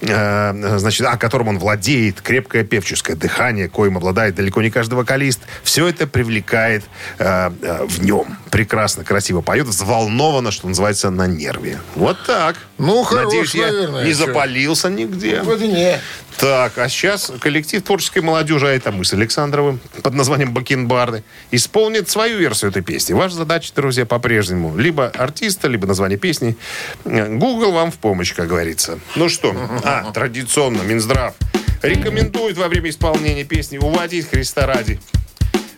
э, 0.00 0.78
значит, 0.78 1.06
а 1.06 1.16
которым 1.16 1.48
он 1.48 1.58
владеет, 1.58 2.20
крепкое 2.20 2.64
певческое 2.64 3.16
дыхание, 3.16 3.68
коим 3.68 3.96
обладает 3.96 4.34
далеко 4.34 4.62
не 4.62 4.70
каждый 4.70 4.94
вокалист. 4.94 5.40
Все 5.62 5.88
это 5.88 6.06
привлекает 6.06 6.84
э, 7.18 7.50
э, 7.62 7.84
в 7.86 8.02
нем. 8.04 8.38
Прекрасно, 8.50 9.04
красиво 9.04 9.40
поет, 9.40 9.66
взволнованно, 9.66 10.50
что 10.50 10.68
называется, 10.68 11.10
на 11.10 11.26
нерве. 11.26 11.78
Вот 11.94 12.16
так. 12.26 12.56
Ну, 12.78 13.02
хорош, 13.02 13.24
Надеюсь, 13.26 13.54
я 13.54 13.66
наверное, 13.66 14.04
не 14.04 14.12
чё. 14.12 14.26
запалился 14.26 14.88
нигде. 14.88 15.42
Вроде 15.42 15.67
не. 15.68 16.00
Так, 16.38 16.78
а 16.78 16.88
сейчас 16.88 17.32
коллектив 17.40 17.82
творческой 17.82 18.22
молодежи, 18.22 18.68
а 18.68 18.70
это 18.70 18.92
мы 18.92 19.04
с 19.04 19.12
Александровым, 19.12 19.80
под 20.02 20.14
названием 20.14 20.54
«Бакенбарды», 20.54 21.24
исполнит 21.50 22.08
свою 22.08 22.38
версию 22.38 22.70
этой 22.70 22.82
песни. 22.82 23.12
Ваша 23.12 23.34
задача, 23.34 23.72
друзья, 23.74 24.06
по-прежнему 24.06 24.76
либо 24.76 25.08
артиста, 25.08 25.68
либо 25.68 25.86
название 25.86 26.18
песни. 26.18 26.56
Google 27.04 27.72
вам 27.72 27.90
в 27.90 27.98
помощь, 27.98 28.34
как 28.34 28.48
говорится. 28.48 28.98
Ну 29.16 29.28
что, 29.28 29.54
а, 29.84 30.12
традиционно, 30.12 30.82
Минздрав 30.82 31.34
рекомендует 31.82 32.56
во 32.56 32.68
время 32.68 32.90
исполнения 32.90 33.44
песни 33.44 33.78
уводить 33.78 34.28
Христа 34.28 34.66
ради 34.66 35.00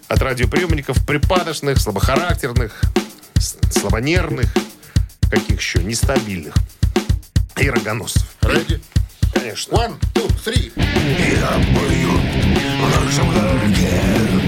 от 0.08 0.20
радиоприемников 0.20 1.06
припадочных, 1.06 1.78
слабохарактерных, 1.78 2.82
слабонервных, 3.70 4.52
каких 5.30 5.60
еще, 5.60 5.82
нестабильных 5.84 6.54
и 7.56 7.70
рогоносцев. 7.70 8.26
Ready? 8.40 8.80
Конечно. 9.32 9.74
One, 9.74 9.94
two, 10.14 10.28
three. 10.44 10.72
Я 10.76 11.80
нашем 13.10 13.26
городе 13.32 13.90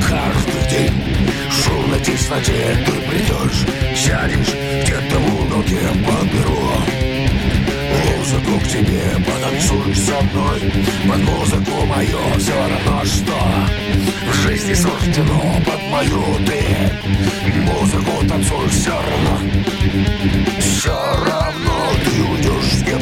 каждый 0.08 0.70
день. 0.70 1.26
Шум 1.50 1.90
на 1.90 1.98
тесноте, 1.98 2.76
ты 2.86 2.92
придешь, 3.08 3.66
сядешь 3.96 4.54
где-то 4.84 5.18
в 5.18 5.42
уголке 5.42 5.80
подберу. 6.06 6.62
Музыку 8.04 8.60
к 8.60 8.68
тебе, 8.68 9.02
потанцуешь 9.26 9.98
со 9.98 10.20
мной. 10.22 10.72
Под 11.08 11.18
музыку 11.18 11.86
мою 11.86 12.18
все 12.38 12.54
равно 12.54 13.04
что. 13.04 13.38
В 14.30 14.34
жизни 14.42 14.74
суждено 14.74 15.60
под 15.66 15.82
мою 15.90 16.22
ты. 16.46 16.62
Музыку 17.60 18.26
танцуешь 18.28 18.72
все 18.72 18.90
равно. 18.90 19.38
Все 20.60 20.96
равно 21.26 21.90
ты 22.04 22.22
уйдешь 22.22 22.82
где-то 22.82 23.01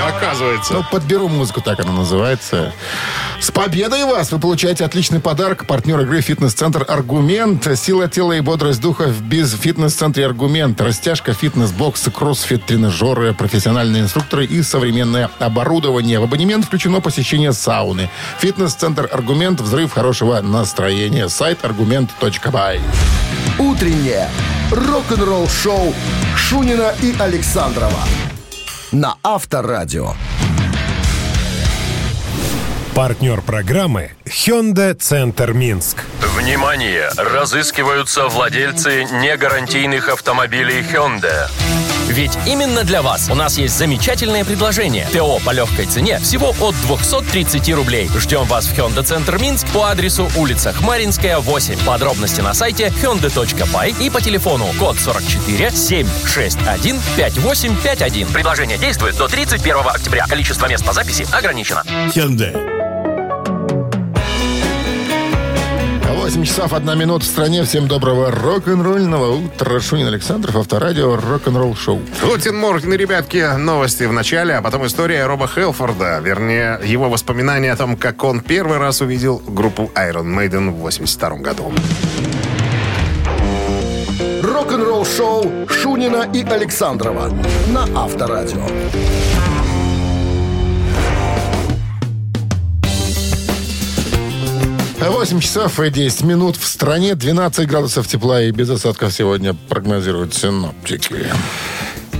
Оказывается. 0.00 0.74
Ну, 0.74 0.84
подберу 0.90 1.28
музыку, 1.28 1.60
так 1.60 1.80
она 1.80 1.92
называется. 1.92 2.72
С 3.40 3.50
победой 3.50 4.04
вас! 4.04 4.32
Вы 4.32 4.38
получаете 4.38 4.84
отличный 4.84 5.20
подарок. 5.20 5.66
Партнер 5.66 6.00
игры 6.00 6.20
«Фитнес-центр 6.20 6.84
Аргумент». 6.88 7.68
Сила 7.78 8.08
тела 8.08 8.32
и 8.32 8.40
бодрость 8.40 8.80
духа 8.80 9.04
в 9.04 9.22
без 9.22 9.52
фитнес-центре 9.54 10.26
Аргумент. 10.26 10.80
Растяжка, 10.80 11.32
фитнес-боксы, 11.32 12.10
кроссфит, 12.10 12.64
тренажеры, 12.66 13.34
профессиональные 13.34 14.02
инструкторы 14.02 14.44
и 14.44 14.62
современное 14.62 15.30
оборудование. 15.38 16.20
В 16.20 16.24
абонемент 16.24 16.64
включено 16.66 17.00
посещение 17.00 17.52
сауны. 17.52 18.10
Фитнес-центр 18.38 19.08
Аргумент. 19.12 19.60
Взрыв 19.60 19.92
хорошего 19.92 20.40
настроения. 20.40 21.28
Сайт 21.28 21.64
аргумент.бай. 21.64 22.80
Утреннее 23.58 24.28
рок-н-ролл-шоу 24.70 25.94
Шунина 26.36 26.94
и 27.02 27.14
Александрова 27.18 28.00
на 28.96 29.16
Авторадио. 29.22 30.14
Партнер 32.94 33.42
программы 33.42 34.12
Hyundai 34.24 34.94
Центр 34.94 35.52
Минск. 35.52 35.98
Внимание! 36.34 37.10
Разыскиваются 37.18 38.28
владельцы 38.28 39.04
негарантийных 39.04 40.08
автомобилей 40.08 40.80
Hyundai. 40.80 41.50
Ведь 42.16 42.38
именно 42.46 42.82
для 42.82 43.02
вас 43.02 43.28
у 43.28 43.34
нас 43.34 43.58
есть 43.58 43.76
замечательное 43.76 44.42
предложение. 44.42 45.06
ТО 45.12 45.38
по 45.44 45.50
легкой 45.50 45.84
цене 45.84 46.18
всего 46.20 46.54
от 46.60 46.74
230 46.86 47.74
рублей. 47.74 48.08
Ждем 48.16 48.44
вас 48.44 48.66
в 48.66 48.72
Hyundai 48.72 49.02
Центр 49.02 49.38
Минск 49.38 49.68
по 49.68 49.90
адресу 49.90 50.26
улица 50.34 50.72
Хмаринская, 50.72 51.38
8. 51.38 51.84
Подробности 51.84 52.40
на 52.40 52.54
сайте 52.54 52.86
hyundai.by 52.86 54.02
и 54.02 54.08
по 54.08 54.22
телефону 54.22 54.64
код 54.78 54.98
44 54.98 55.70
761 55.72 57.00
5851. 57.16 58.28
Предложение 58.28 58.78
действует 58.78 59.18
до 59.18 59.28
31 59.28 59.76
октября. 59.86 60.26
Количество 60.26 60.66
мест 60.68 60.86
по 60.86 60.94
записи 60.94 61.26
ограничено. 61.30 61.82
Hyundai. 62.14 62.75
8 66.26 66.42
часов 66.42 66.72
1 66.72 66.98
минута 66.98 67.24
в 67.24 67.28
стране. 67.28 67.62
Всем 67.62 67.86
доброго 67.86 68.32
рок-н-ролльного 68.32 69.36
утра. 69.36 69.78
Шунин 69.78 70.08
Александров, 70.08 70.56
Авторадио, 70.56 71.14
рок-н-ролл 71.14 71.76
шоу. 71.76 72.00
Гутин 72.20 72.56
Морген, 72.56 72.94
ребятки, 72.94 73.56
новости 73.56 74.02
в 74.02 74.12
начале, 74.12 74.56
а 74.56 74.60
потом 74.60 74.84
история 74.86 75.24
Роба 75.26 75.46
Хелфорда. 75.46 76.18
Вернее, 76.18 76.80
его 76.84 77.08
воспоминания 77.08 77.70
о 77.70 77.76
том, 77.76 77.96
как 77.96 78.24
он 78.24 78.40
первый 78.40 78.78
раз 78.78 79.00
увидел 79.02 79.40
группу 79.46 79.88
Iron 79.94 80.26
Maiden 80.36 80.70
в 80.72 80.80
82 80.80 81.36
году. 81.36 81.72
Рок-н-ролл-шоу 84.42 85.68
Шунина 85.68 86.28
и 86.34 86.42
Александрова 86.42 87.30
на 87.68 87.84
Авторадио. 88.02 88.66
8 94.98 95.40
часов 95.40 95.78
и 95.78 95.90
10 95.90 96.22
минут 96.22 96.56
в 96.56 96.66
стране. 96.66 97.14
12 97.14 97.68
градусов 97.68 98.08
тепла 98.08 98.42
и 98.42 98.50
без 98.50 98.70
осадков 98.70 99.12
сегодня 99.12 99.54
прогнозируют 99.68 100.34
синоптики. 100.34 101.26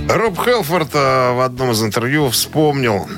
Роб 0.09 0.39
Хелфорд 0.39 0.89
э, 0.93 1.33
в 1.33 1.41
одном 1.41 1.71
из 1.71 1.83
интервью 1.83 2.29
вспомнил, 2.29 3.09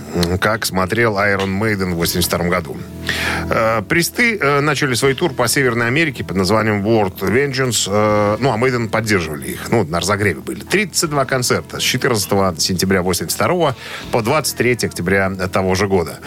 как 0.41 0.65
смотрел 0.65 1.17
Iron 1.17 1.59
Maiden 1.59 1.93
в 1.93 1.97
82 1.97 2.45
году. 2.45 2.77
Э, 3.49 3.83
Присты 3.87 4.37
э, 4.37 4.59
начали 4.59 4.95
свой 4.95 5.13
тур 5.13 5.33
по 5.33 5.47
Северной 5.47 5.85
Америке 5.85 6.23
под 6.23 6.37
названием 6.37 6.83
World 6.83 7.19
Vengeance. 7.19 8.37
Ну, 8.39 8.51
а 8.51 8.57
Maiden 8.57 8.89
поддерживали 8.89 9.49
их. 9.49 9.69
Ну, 9.69 9.83
на 9.83 9.99
разогреве 9.99 10.39
были. 10.39 10.61
32 10.61 11.25
концерта 11.25 11.79
с 11.79 11.83
14 11.83 12.59
сентября 12.59 13.03
82 13.03 13.75
по 14.11 14.21
23 14.21 14.71
октября 14.83 15.29
того 15.29 15.75
же 15.75 15.87
года. 15.87 16.19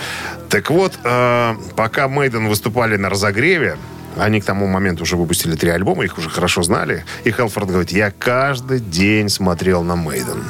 Так 0.49 0.71
вот, 0.71 0.93
пока 1.03 2.07
Maiden 2.07 2.49
выступали 2.49 2.97
на 2.97 3.09
разогреве, 3.09 3.77
они 4.17 4.41
к 4.41 4.45
тому 4.45 4.67
моменту 4.67 5.03
уже 5.03 5.17
выпустили 5.17 5.57
три 5.57 5.71
альбома, 5.71 6.05
их 6.05 6.19
уже 6.19 6.29
хорошо 6.29 6.63
знали. 6.63 7.05
И 7.25 7.31
Хелфорд 7.31 7.69
говорит, 7.69 7.93
я 7.93 8.11
каждый 8.11 8.81
день 8.81 9.29
смотрел 9.29 9.83
на 9.83 9.97
Мейден. 9.97 10.45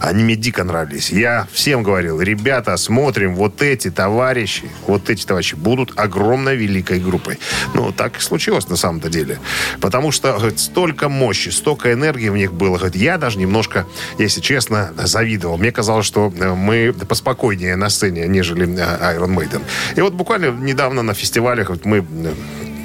Они 0.00 0.24
мне 0.24 0.36
дико 0.36 0.64
нравились. 0.64 1.10
Я 1.10 1.46
всем 1.52 1.82
говорил, 1.82 2.20
ребята, 2.20 2.76
смотрим, 2.76 3.34
вот 3.34 3.62
эти 3.62 3.90
товарищи, 3.90 4.70
вот 4.86 5.10
эти 5.10 5.24
товарищи 5.24 5.54
будут 5.54 5.98
огромной 5.98 6.56
великой 6.56 7.00
группой. 7.00 7.38
Ну, 7.74 7.92
так 7.92 8.18
и 8.18 8.20
случилось 8.20 8.68
на 8.68 8.76
самом-то 8.76 9.08
деле. 9.08 9.38
Потому 9.80 10.12
что 10.12 10.32
говорит, 10.32 10.58
столько 10.58 11.08
мощи, 11.08 11.50
столько 11.50 11.92
энергии 11.92 12.28
в 12.28 12.36
них 12.36 12.52
было. 12.52 12.76
Говорит, 12.78 12.96
я 12.96 13.18
даже 13.18 13.38
немножко, 13.38 13.86
если 14.18 14.40
честно, 14.40 14.92
завидовал. 14.96 15.58
Мне 15.58 15.72
казалось, 15.72 16.06
что 16.06 16.32
э, 16.36 16.54
мы 16.54 16.92
поспокойнее 16.92 17.76
на 17.76 17.90
сцене, 17.90 18.26
нежели 18.26 18.66
э, 18.66 19.16
Iron 19.16 19.34
Maiden. 19.34 19.62
И 19.96 20.00
вот 20.00 20.14
буквально 20.14 20.50
недавно 20.50 21.02
на 21.02 21.14
фестивалях 21.14 21.70
вот 21.70 21.84
мы 21.84 21.98
э, 21.98 22.34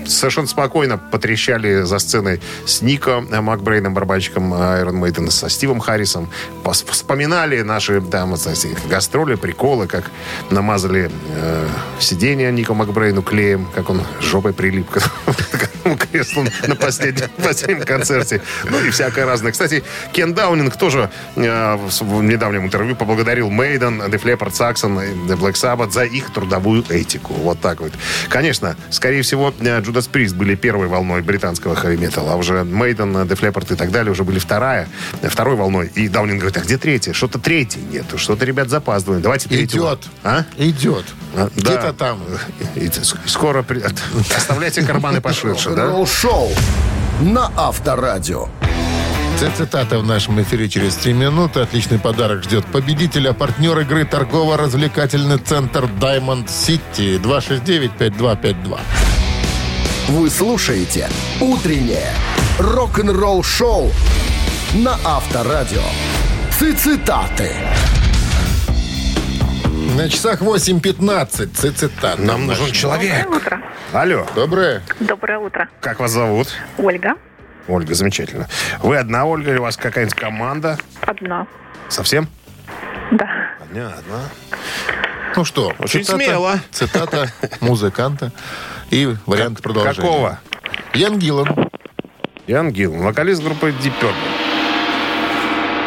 совершенно 0.08 0.48
спокойно 0.48 0.98
потрещали 0.98 1.82
за 1.82 2.00
сценой 2.00 2.42
с 2.66 2.82
Нико 2.82 3.22
Макбрейном, 3.22 3.94
барабанщиком 3.94 4.54
Iron 4.54 5.00
Maiden, 5.02 5.30
со 5.30 5.50
Стивом 5.50 5.80
Харрисом. 5.80 6.30
Вспоминали 6.64 7.62
наши 7.62 8.02
там, 8.02 8.36
гастроли, 8.90 9.36
приколы, 9.36 9.88
как 9.88 10.12
намазали 10.50 11.12
э, 11.30 11.68
сиденье 12.00 12.52
Нико 12.52 12.74
Макбрейну 12.74 13.22
клеем, 13.22 13.68
как 13.74 13.90
он 13.90 14.02
жопой 14.22 14.54
прилип 14.54 14.90
к 14.90 14.98
этому 14.98 15.98
креслу 16.12 16.46
на 16.68 16.76
последнем, 16.76 17.30
последнем 17.44 17.86
концерте. 17.86 18.42
Ну 18.70 18.80
и 18.84 18.90
всякое 18.90 19.26
разное. 19.26 19.52
Кстати, 19.52 19.84
Кен 20.14 20.34
Даунинг 20.34 20.78
тоже 20.78 21.10
э, 21.36 21.76
в 21.76 22.24
недавнем 22.24 22.66
интервью 22.66 22.96
поблагодарил 22.96 23.50
Мейден, 23.50 24.02
The 24.02 24.22
Leppard, 24.22 24.54
The 24.54 25.38
Black 25.38 25.54
Sabbath 25.54 25.92
за 25.92 26.04
их 26.04 26.32
трудовую 26.34 26.84
этику. 26.90 27.34
Вот 27.34 27.60
так 27.60 27.82
вот. 27.82 27.92
Конечно, 28.30 28.76
скорее 28.90 29.22
всего, 29.22 29.54
э, 29.60 29.82
Judas 29.96 30.10
Priest 30.12 30.36
были 30.36 30.56
первой 30.56 30.88
волной 30.88 31.22
британского 31.22 31.74
хэви-металла, 31.74 32.34
а 32.34 32.36
уже 32.36 32.66
Мейден, 32.66 33.16
Def 33.16 33.40
Leppard 33.40 33.74
и 33.74 33.78
так 33.78 33.92
далее 33.92 34.12
уже 34.12 34.24
были 34.24 34.40
вторая, 34.40 34.90
второй 35.24 35.56
волной. 35.56 35.90
И 35.96 36.10
Даунинг 36.10 36.42
говорит, 36.42 36.58
а 36.58 36.62
где 36.62 36.78
третья? 36.78 37.14
Что-то 37.14 37.40
третьей 37.40 37.82
нету, 37.84 38.18
что-то, 38.18 38.44
ребят, 38.46 38.70
запаздываем. 38.70 39.22
Давайте 39.22 39.48
третью. 39.48 39.80
Идет. 39.80 40.00
А? 40.24 40.44
Идет. 40.58 41.06
А, 41.34 41.50
да. 41.56 41.62
Где-то 41.62 41.94
там. 41.94 42.20
И 42.76 42.92
Скоро 43.26 43.64
при- 43.64 43.82
оставляйте 44.36 44.82
карманы 44.84 45.22
поширше, 45.22 45.70
да? 45.70 45.86
Рок-н-ролл-шоу 45.86 46.52
на 47.22 47.52
Авторадио. 47.56 48.50
Цитата 49.58 50.00
в 50.00 50.06
нашем 50.06 50.42
эфире 50.42 50.68
через 50.68 50.96
3 50.96 51.14
минуты. 51.14 51.60
Отличный 51.62 52.00
подарок 52.00 52.44
ждет 52.44 52.66
победителя. 52.66 53.34
Партнер 53.34 53.78
игры 53.80 54.06
торгово-развлекательный 54.06 55.38
центр 55.38 55.86
Diamond 55.86 56.48
City. 56.48 57.22
269-5252. 57.22 58.80
Вы 60.08 60.30
слушаете 60.30 61.10
«Утреннее 61.42 62.10
рок-н-ролл-шоу» 62.60 63.92
на 64.76 64.94
Авторадио. 65.04 65.82
Цитаты. 66.52 67.52
На 69.98 70.08
часах 70.10 70.42
8.15. 70.42 71.72
Цитата. 71.74 72.22
Нам 72.22 72.46
нужен 72.46 72.72
человек. 72.72 73.24
Доброе 73.24 73.38
утро. 73.40 73.62
Алло, 73.94 74.28
Доброе. 74.36 74.82
Доброе 75.00 75.40
утро. 75.40 75.70
как 75.82 76.00
вас 76.00 76.12
зовут? 76.12 76.50
Ольга. 76.78 77.16
Ольга, 77.68 77.96
замечательно. 77.96 78.48
Вы 78.84 78.98
одна, 78.98 79.26
Ольга, 79.26 79.52
или 79.52 79.58
у 79.58 79.64
вас 79.64 79.76
какая-нибудь 79.76 80.14
команда? 80.14 80.78
Одна. 81.02 81.48
Совсем? 81.90 82.28
Да. 83.12 83.28
Понятно. 83.60 84.30
Ну 85.36 85.44
что, 85.46 85.74
Очень 85.80 86.04
цитата- 86.06 86.18
смело. 86.24 86.60
Цитата 86.72 87.32
музыканта 87.62 88.32
и 88.90 89.16
вариант 89.26 89.62
продолжения. 89.62 89.96
Какого? 89.96 90.40
Ян 90.94 91.20
Гиллан. 91.20 91.70
Ян 92.48 92.72
Гилл, 92.72 92.94
вокалист 92.94 93.42
группы 93.44 93.72
Deep 93.72 93.94
Purple. 94.02 94.14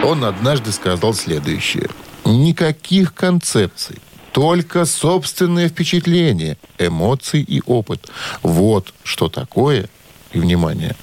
Он 0.04 0.24
однажды 0.24 0.70
сказал 0.72 1.14
следующее. 1.14 1.88
Никаких 2.24 3.14
концепций. 3.14 3.96
Только 4.32 4.84
собственные 4.84 5.68
впечатления, 5.68 6.58
эмоции 6.78 7.40
и 7.40 7.62
опыт. 7.66 8.10
Вот 8.42 8.92
что 9.02 9.28
такое, 9.28 9.88
и 10.32 10.38
внимание, 10.38 10.94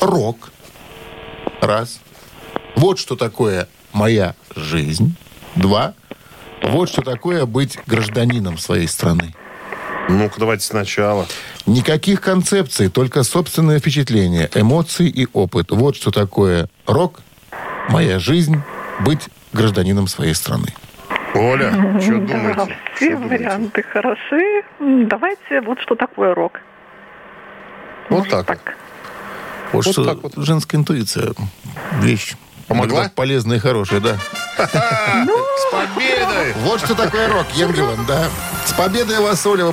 рок. 0.00 0.52
Раз. 1.60 2.00
Вот 2.76 2.98
что 3.00 3.16
такое 3.16 3.68
моя 3.92 4.34
жизнь. 4.54 5.16
Два. 5.56 5.94
Вот 6.62 6.88
что 6.88 7.02
такое 7.02 7.46
быть 7.46 7.78
гражданином 7.86 8.58
своей 8.58 8.86
страны. 8.88 9.34
Ну-ка, 10.08 10.40
давайте 10.40 10.64
сначала. 10.64 11.26
Никаких 11.66 12.20
концепций, 12.22 12.88
только 12.88 13.22
собственные 13.22 13.78
впечатления, 13.78 14.48
эмоции 14.54 15.06
и 15.08 15.26
опыт. 15.32 15.70
Вот 15.70 15.96
что 15.96 16.10
такое 16.10 16.68
рок, 16.86 17.20
моя 17.90 18.18
жизнь, 18.18 18.60
быть 19.00 19.28
гражданином 19.52 20.06
своей 20.06 20.34
страны. 20.34 20.68
Оля, 21.34 21.70
что 22.00 22.18
Да, 22.20 22.54
думаете? 22.54 22.76
все 22.94 23.16
варианты 23.16 23.82
хороши. 23.82 24.62
Давайте 24.80 25.60
вот 25.60 25.78
что 25.80 25.94
такое 25.94 26.34
рок. 26.34 26.60
Вот 28.08 28.28
так 28.30 28.48
вот. 28.48 28.58
Вот, 29.72 29.84
Вот 29.84 29.92
что 29.92 30.04
так 30.04 30.22
вот. 30.22 30.32
женская 30.36 30.78
интуиция. 30.78 31.34
Вещь. 32.00 32.34
Помогла? 32.68 33.00
Иногда 33.00 33.12
Полезная 33.14 33.56
и 33.56 33.60
хорошая, 33.60 34.00
да. 34.00 34.18
С 34.58 35.72
победой! 35.72 36.52
Вот 36.64 36.80
что 36.80 36.94
такое 36.94 37.28
рок, 37.28 37.46
Янгелан, 37.54 38.04
да. 38.06 38.28
С 38.66 38.72
победой 38.72 39.20
вас, 39.20 39.46
Оля, 39.46 39.64
вы, 39.64 39.72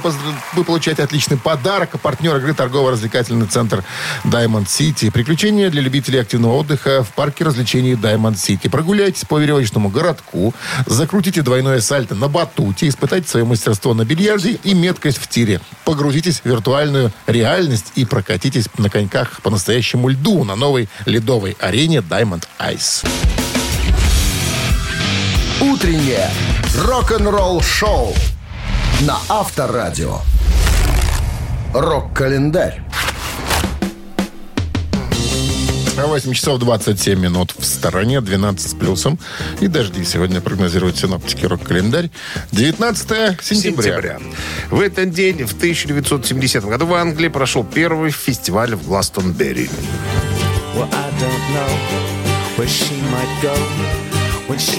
вы 0.54 0.64
получаете 0.64 1.04
отличный 1.04 1.38
подарок. 1.38 1.90
А 1.94 1.98
партнер 1.98 2.38
игры 2.38 2.54
торгово-развлекательный 2.54 3.48
центр 3.48 3.84
Diamond 4.24 4.68
City. 4.68 5.12
Приключения 5.12 5.70
для 5.70 5.82
любителей 5.82 6.22
активного 6.22 6.54
отдыха 6.54 7.04
в 7.04 7.10
парке 7.14 7.44
развлечений 7.44 7.94
Diamond 7.94 8.36
City. 8.36 8.70
Прогуляйтесь 8.70 9.26
по 9.26 9.40
веревочному 9.40 9.90
городку, 9.90 10.54
закрутите 10.86 11.42
двойное 11.42 11.82
сальто 11.82 12.16
на 12.16 12.30
батуте, 12.30 12.88
испытайте 12.88 13.28
свое 13.28 13.46
мастерство 13.46 13.94
на 13.94 14.06
бильярде 14.06 14.60
и 14.64 14.74
меткость 14.74 15.18
в 15.18 15.28
тире. 15.28 15.60
Погрузитесь 15.84 16.40
в 16.40 16.46
виртуальную 16.46 17.12
реальность 17.28 17.92
и 17.96 18.06
прокатитесь 18.06 18.68
на 18.78 18.90
коньках 18.90 19.42
по 19.42 19.50
настоящему 19.50 20.10
льду 20.10 20.44
на 20.44 20.56
новой 20.56 20.88
ледовой 21.06 21.58
арене 21.60 21.98
Diamond 21.98 22.44
Ice. 22.60 22.85
Утреннее 25.60 26.30
рок-н-ролл-шоу 26.78 28.14
на 29.02 29.18
Авторадио. 29.28 30.20
Рок-календарь. 31.74 32.82
8 35.96 36.34
часов 36.34 36.60
27 36.60 37.20
минут 37.20 37.56
в 37.58 37.66
стороне, 37.66 38.22
12 38.22 38.70
с 38.70 38.74
плюсом. 38.74 39.18
И 39.62 39.68
дожди 39.68 40.04
сегодня 40.04 40.40
прогнозируют 40.42 40.98
синоптики 40.98 41.46
рок-календарь. 41.46 42.12
19 42.52 43.42
сентября. 43.42 44.20
В 44.70 44.80
этот 44.80 45.12
день, 45.12 45.44
в 45.46 45.54
1970 45.54 46.66
году, 46.66 46.86
в 46.86 46.94
Англии 46.94 47.30
прошел 47.30 47.64
первый 47.64 48.12
фестиваль 48.12 48.76
в 48.76 48.86
Гластонберри. 48.86 49.70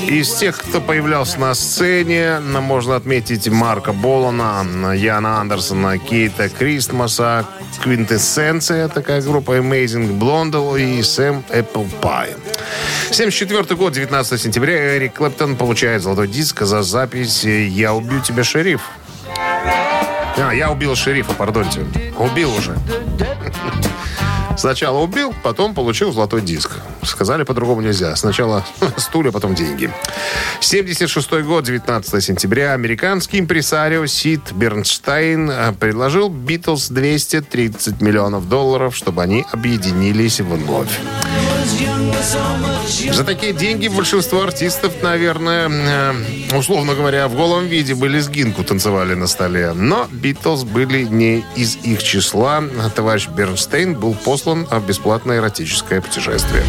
Из 0.08 0.34
тех, 0.34 0.56
кто 0.56 0.80
появлялся 0.80 1.38
на 1.38 1.54
сцене, 1.54 2.38
можно 2.40 2.96
отметить 2.96 3.48
Марка 3.48 3.92
Болана, 3.92 4.92
Яна 4.94 5.40
Андерсона, 5.40 5.98
Кейта 5.98 6.48
Кристмаса, 6.48 7.44
Квинтэссенция, 7.82 8.88
такая 8.88 9.20
группа 9.20 9.58
Amazing 9.58 10.18
Blondel 10.18 10.80
и 10.80 11.02
Сэм 11.02 11.44
Эпплпай. 11.50 12.34
74 13.10 13.76
год, 13.76 13.92
19 13.92 14.40
сентября, 14.40 14.96
Эрик 14.96 15.14
Клэптон 15.14 15.56
получает 15.56 16.02
золотой 16.02 16.28
диск 16.28 16.62
за 16.62 16.82
запись 16.82 17.44
«Я 17.44 17.92
убью 17.92 18.20
тебя, 18.20 18.44
шериф». 18.44 18.82
А, 20.38 20.52
я 20.52 20.70
убил 20.70 20.94
шерифа, 20.94 21.32
пардоньте. 21.32 21.80
Убил 22.18 22.54
уже. 22.54 22.76
Сначала 24.57 24.99
убил, 25.01 25.35
потом 25.42 25.75
получил 25.75 26.12
золотой 26.12 26.40
диск. 26.40 26.71
Сказали 27.03 27.42
по-другому 27.45 27.83
нельзя. 27.83 28.16
Сначала 28.16 28.64
стулья, 28.97 29.31
потом 29.31 29.55
деньги. 29.55 29.90
76 30.61 31.33
год, 31.42 31.64
19 31.64 32.25
сентября. 32.25 32.73
Американский 32.73 33.38
импресарио 33.38 34.07
Сид 34.07 34.53
Бернштейн 34.53 35.51
э, 35.51 35.73
предложил 35.73 36.29
Битлз 36.29 36.88
230 36.88 38.01
миллионов 38.01 38.49
долларов, 38.49 38.97
чтобы 38.97 39.23
они 39.23 39.45
объединились 39.53 40.40
вновь. 40.40 41.01
За 43.12 43.24
такие 43.24 43.52
деньги 43.52 43.88
большинство 43.88 44.42
артистов, 44.42 44.92
наверное, 45.02 45.68
э, 45.68 46.57
условно 46.57 46.94
говоря, 46.94 47.29
в 47.29 47.35
голом 47.35 47.66
виде 47.66 47.94
бы 47.94 48.09
лезгинку 48.09 48.64
танцевали 48.64 49.14
на 49.14 49.26
столе. 49.26 49.72
Но 49.72 50.07
Битлз 50.11 50.64
были 50.64 51.05
не 51.05 51.44
из 51.55 51.76
их 51.76 52.02
числа. 52.02 52.62
Товарищ 52.94 53.29
Бернштейн 53.29 53.94
был 53.94 54.14
послан 54.14 54.66
в 54.70 54.87
бесплатное 54.87 55.38
эротическое 55.38 56.00
путешествие. 56.00 56.64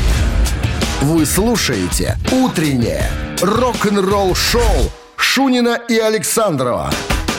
Вы 1.02 1.26
слушаете 1.26 2.18
«Утреннее 2.32 3.10
рок-н-ролл-шоу» 3.42 4.92
Шунина 5.16 5.80
и 5.88 5.98
Александрова 5.98 6.92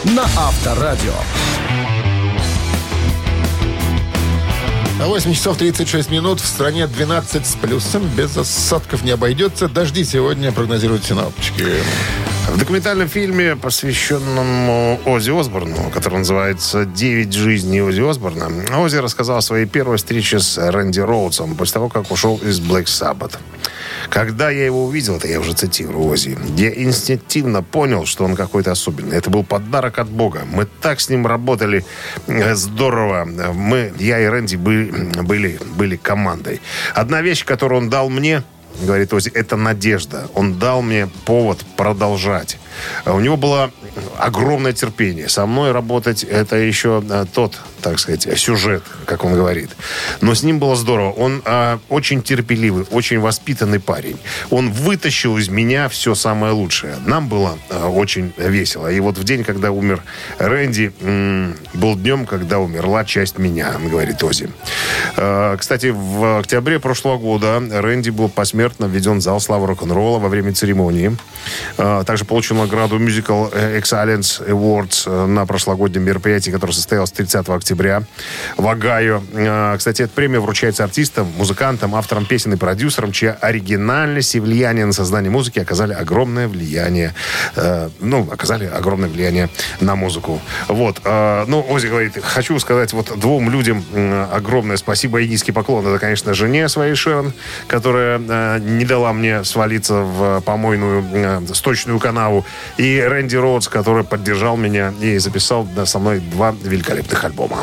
на 0.05 0.23
Авторадио. 0.23 1.15
8 5.09 5.33
часов 5.33 5.57
36 5.57 6.11
минут. 6.11 6.39
В 6.39 6.47
стране 6.47 6.87
12 6.87 7.47
с 7.47 7.55
плюсом. 7.55 8.07
Без 8.15 8.37
осадков 8.37 9.03
не 9.05 9.11
обойдется. 9.11 9.67
Дожди 9.67 10.05
сегодня 10.05 10.53
прогнозируют 10.53 11.03
синоптики. 11.03 11.65
В 12.49 12.57
документальном 12.57 13.09
фильме, 13.09 13.57
посвященном 13.57 14.99
Ози 15.07 15.39
Осборну, 15.39 15.91
который 15.93 16.19
называется 16.19 16.87
«Девять 16.87 17.35
жизней 17.35 17.83
Ози 17.83 18.01
Осборна», 18.01 18.51
Ози 18.79 18.97
рассказал 18.97 19.37
о 19.37 19.43
своей 19.43 19.67
первой 19.67 19.99
встрече 19.99 20.41
с 20.41 20.57
Рэнди 20.59 21.01
Роудсом 21.01 21.55
после 21.57 21.75
того, 21.75 21.89
как 21.91 22.11
ушел 22.11 22.39
из 22.39 22.59
Black 22.59 22.85
Sabbath. 22.85 23.37
Когда 24.09 24.49
я 24.51 24.65
его 24.65 24.87
увидел, 24.87 25.17
это 25.17 25.29
я 25.29 25.41
уже 25.41 25.53
цитирую 25.53 26.07
Ози, 26.07 26.39
я 26.57 26.73
инстинктивно 26.73 27.63
понял, 27.63 28.07
что 28.07 28.25
он 28.25 28.35
какой-то 28.35 28.73
особенный. 28.73 29.19
Это 29.19 29.29
был 29.29 29.45
подарок 29.45 29.99
от 29.99 30.09
Бога. 30.09 30.43
Мы 30.51 30.67
так 30.81 31.01
с 31.01 31.11
ним 31.11 31.27
работали 31.27 31.85
э, 32.27 32.55
здорово. 32.55 33.27
Мы, 33.27 33.93
я 33.99 34.21
и 34.21 34.27
Рэнди 34.27 34.57
были, 34.57 34.91
были, 35.23 35.59
были 35.77 35.97
командой. 35.97 36.63
Одна 36.95 37.21
вещь, 37.21 37.45
которую 37.45 37.83
он 37.83 37.91
дал 37.91 38.09
мне, 38.09 38.43
говорит 38.81 39.13
Ози, 39.13 39.31
это 39.31 39.57
надежда. 39.57 40.29
Он 40.35 40.59
дал 40.59 40.83
мне 40.83 41.09
повод 41.25 41.65
продолжать. 41.77 42.59
А 43.05 43.15
У 43.15 43.21
него 43.21 43.37
было 43.37 43.71
огромное 44.19 44.73
терпение. 44.73 45.29
Со 45.29 45.47
мной 45.47 45.73
работать 45.73 46.25
это 46.25 46.57
еще 46.57 47.03
а, 47.11 47.27
тот, 47.27 47.59
так 47.81 47.99
сказать, 47.99 48.29
сюжет, 48.39 48.83
как 49.07 49.25
он 49.25 49.35
говорит. 49.35 49.71
Но 50.21 50.35
с 50.35 50.43
ним 50.43 50.59
было 50.59 50.77
здорово. 50.77 51.13
Он 51.13 51.43
а, 51.45 51.79
очень 51.89 52.23
терпеливый, 52.23 52.85
очень 52.91 53.19
воспитанный 53.19 53.81
парень. 53.81 54.19
Он 54.51 54.71
вытащил 54.71 55.39
из 55.39 55.49
меня 55.49 55.89
все 55.89 56.15
самое 56.15 56.53
лучшее. 56.53 56.97
Нам 57.07 57.29
было 57.29 57.59
а, 57.71 57.89
очень 57.89 58.33
весело. 58.37 58.89
И 58.89 59.01
вот 59.01 59.19
в 59.19 59.25
день, 59.25 59.45
когда 59.45 59.71
умер 59.71 60.03
Рэнди, 60.39 60.93
м, 61.01 61.57
был 61.75 61.97
днем, 61.97 62.27
когда 62.27 62.59
умерла 62.59 63.05
часть 63.05 63.39
меня, 63.39 63.73
говорит 63.79 64.23
Ози. 64.23 64.51
А, 65.17 65.57
кстати, 65.57 65.87
в 65.95 66.41
октябре 66.41 66.79
прошлого 66.79 67.19
года 67.19 67.61
Рэнди 67.71 68.11
был 68.11 68.29
посмертно 68.29 68.87
введен 68.87 69.19
в 69.19 69.21
зал 69.23 69.41
славы 69.41 69.67
рок-н-ролла 69.67 70.19
во 70.19 70.29
время 70.29 70.53
церемонии. 70.53 71.17
А, 71.77 72.05
Также 72.05 72.25
получил 72.25 72.57
награду 72.69 72.99
Musical 72.99 73.51
Excellence 73.81 74.47
Awards 74.47 75.05
э, 75.07 75.27
на 75.27 75.47
прошлогоднем 75.47 76.03
мероприятии, 76.03 76.51
которое 76.51 76.75
состоялось 76.75 77.11
30 77.13 77.49
октября 77.49 78.03
в 78.59 78.69
Огайо. 78.69 79.23
А, 79.35 79.77
Кстати, 79.79 80.03
эта 80.03 80.13
премия 80.13 80.39
вручается 80.39 80.85
артистам, 80.85 81.33
музыкантам, 81.39 81.95
авторам 81.95 82.27
песен 82.27 82.53
и 82.53 82.57
продюсерам, 82.57 83.13
чья 83.13 83.33
оригинальность 83.41 84.35
и 84.35 84.41
влияние 84.41 84.85
на 84.85 84.93
создание 84.93 85.31
музыки 85.31 85.59
оказали 85.59 85.95
огромное 85.95 86.47
влияние, 86.47 87.15
э, 87.57 87.89
ну, 88.01 88.29
оказали 88.31 88.67
огромное 88.67 89.09
влияние 89.09 89.49
на 89.81 89.97
музыку. 89.97 90.41
Вот. 90.69 91.01
э, 91.05 91.45
Ну, 91.49 91.65
Ози 91.71 91.87
говорит, 91.87 92.23
хочу 92.23 92.59
сказать 92.59 92.93
вот 92.93 93.19
двум 93.19 93.49
людям 93.51 93.83
огромное 94.31 94.77
спасибо 94.77 95.21
и 95.21 95.29
низкий 95.29 95.53
поклон. 95.53 95.87
Это, 95.87 95.99
конечно, 95.99 96.35
жене 96.35 96.69
своей 96.69 96.95
Шерон, 96.95 97.33
которая 97.67 98.21
э, 98.29 98.59
не 98.61 98.85
дала 98.85 99.15
мне 99.15 99.43
свалиться 99.45 99.95
в 99.95 100.43
помойную 100.43 101.05
э, 101.13 101.41
сточную 101.55 101.99
канаву, 101.99 102.45
и 102.77 103.01
Рэнди 103.01 103.37
Роудс, 103.37 103.69
который 103.69 104.05
поддержал 104.05 104.57
меня 104.57 104.93
и 105.01 105.19
записал 105.19 105.67
со 105.85 105.99
мной 105.99 106.21
два 106.21 106.55
великолепных 106.63 107.25
альбома. 107.25 107.59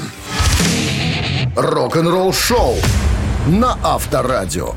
Рок-н-ролл-шоу 1.56 2.76
на 3.48 3.78
Авторадио. 3.84 4.74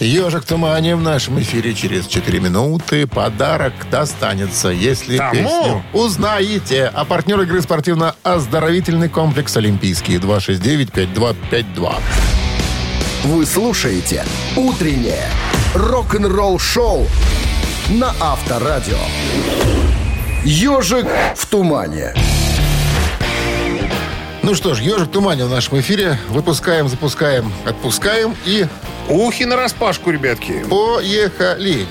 Ежик 0.00 0.44
в 0.44 0.46
тумане 0.46 0.94
в 0.94 1.02
нашем 1.02 1.40
эфире 1.40 1.74
через 1.74 2.06
4 2.06 2.38
минуты. 2.38 3.06
Подарок 3.06 3.72
достанется, 3.90 4.68
если 4.68 5.16
Кому? 5.16 5.32
песню 5.32 5.82
узнаете. 5.92 6.90
А 6.94 7.04
партнер 7.04 7.40
игры 7.40 7.60
спортивно-оздоровительный 7.62 9.08
комплекс 9.08 9.56
«Олимпийский» 9.56 10.16
269-5252. 10.16 11.94
Вы 13.24 13.44
слушаете 13.44 14.24
«Утреннее 14.56 15.26
рок-н-ролл-шоу» 15.74 17.06
на 17.88 18.12
Авторадио. 18.20 18.98
«Ежик 20.44 21.06
в 21.34 21.46
тумане». 21.46 22.14
Ну 24.42 24.54
что 24.54 24.74
ж, 24.74 24.80
«Ежик 24.80 25.08
в 25.08 25.10
тумане» 25.10 25.44
в 25.46 25.50
нашем 25.50 25.80
эфире. 25.80 26.18
Выпускаем, 26.28 26.88
запускаем, 26.88 27.52
отпускаем 27.64 28.36
и 28.44 28.66
Ухи 29.08 29.44
на 29.44 29.56
распашку, 29.56 30.10
ребятки. 30.10 30.64
поехали. 30.68 31.86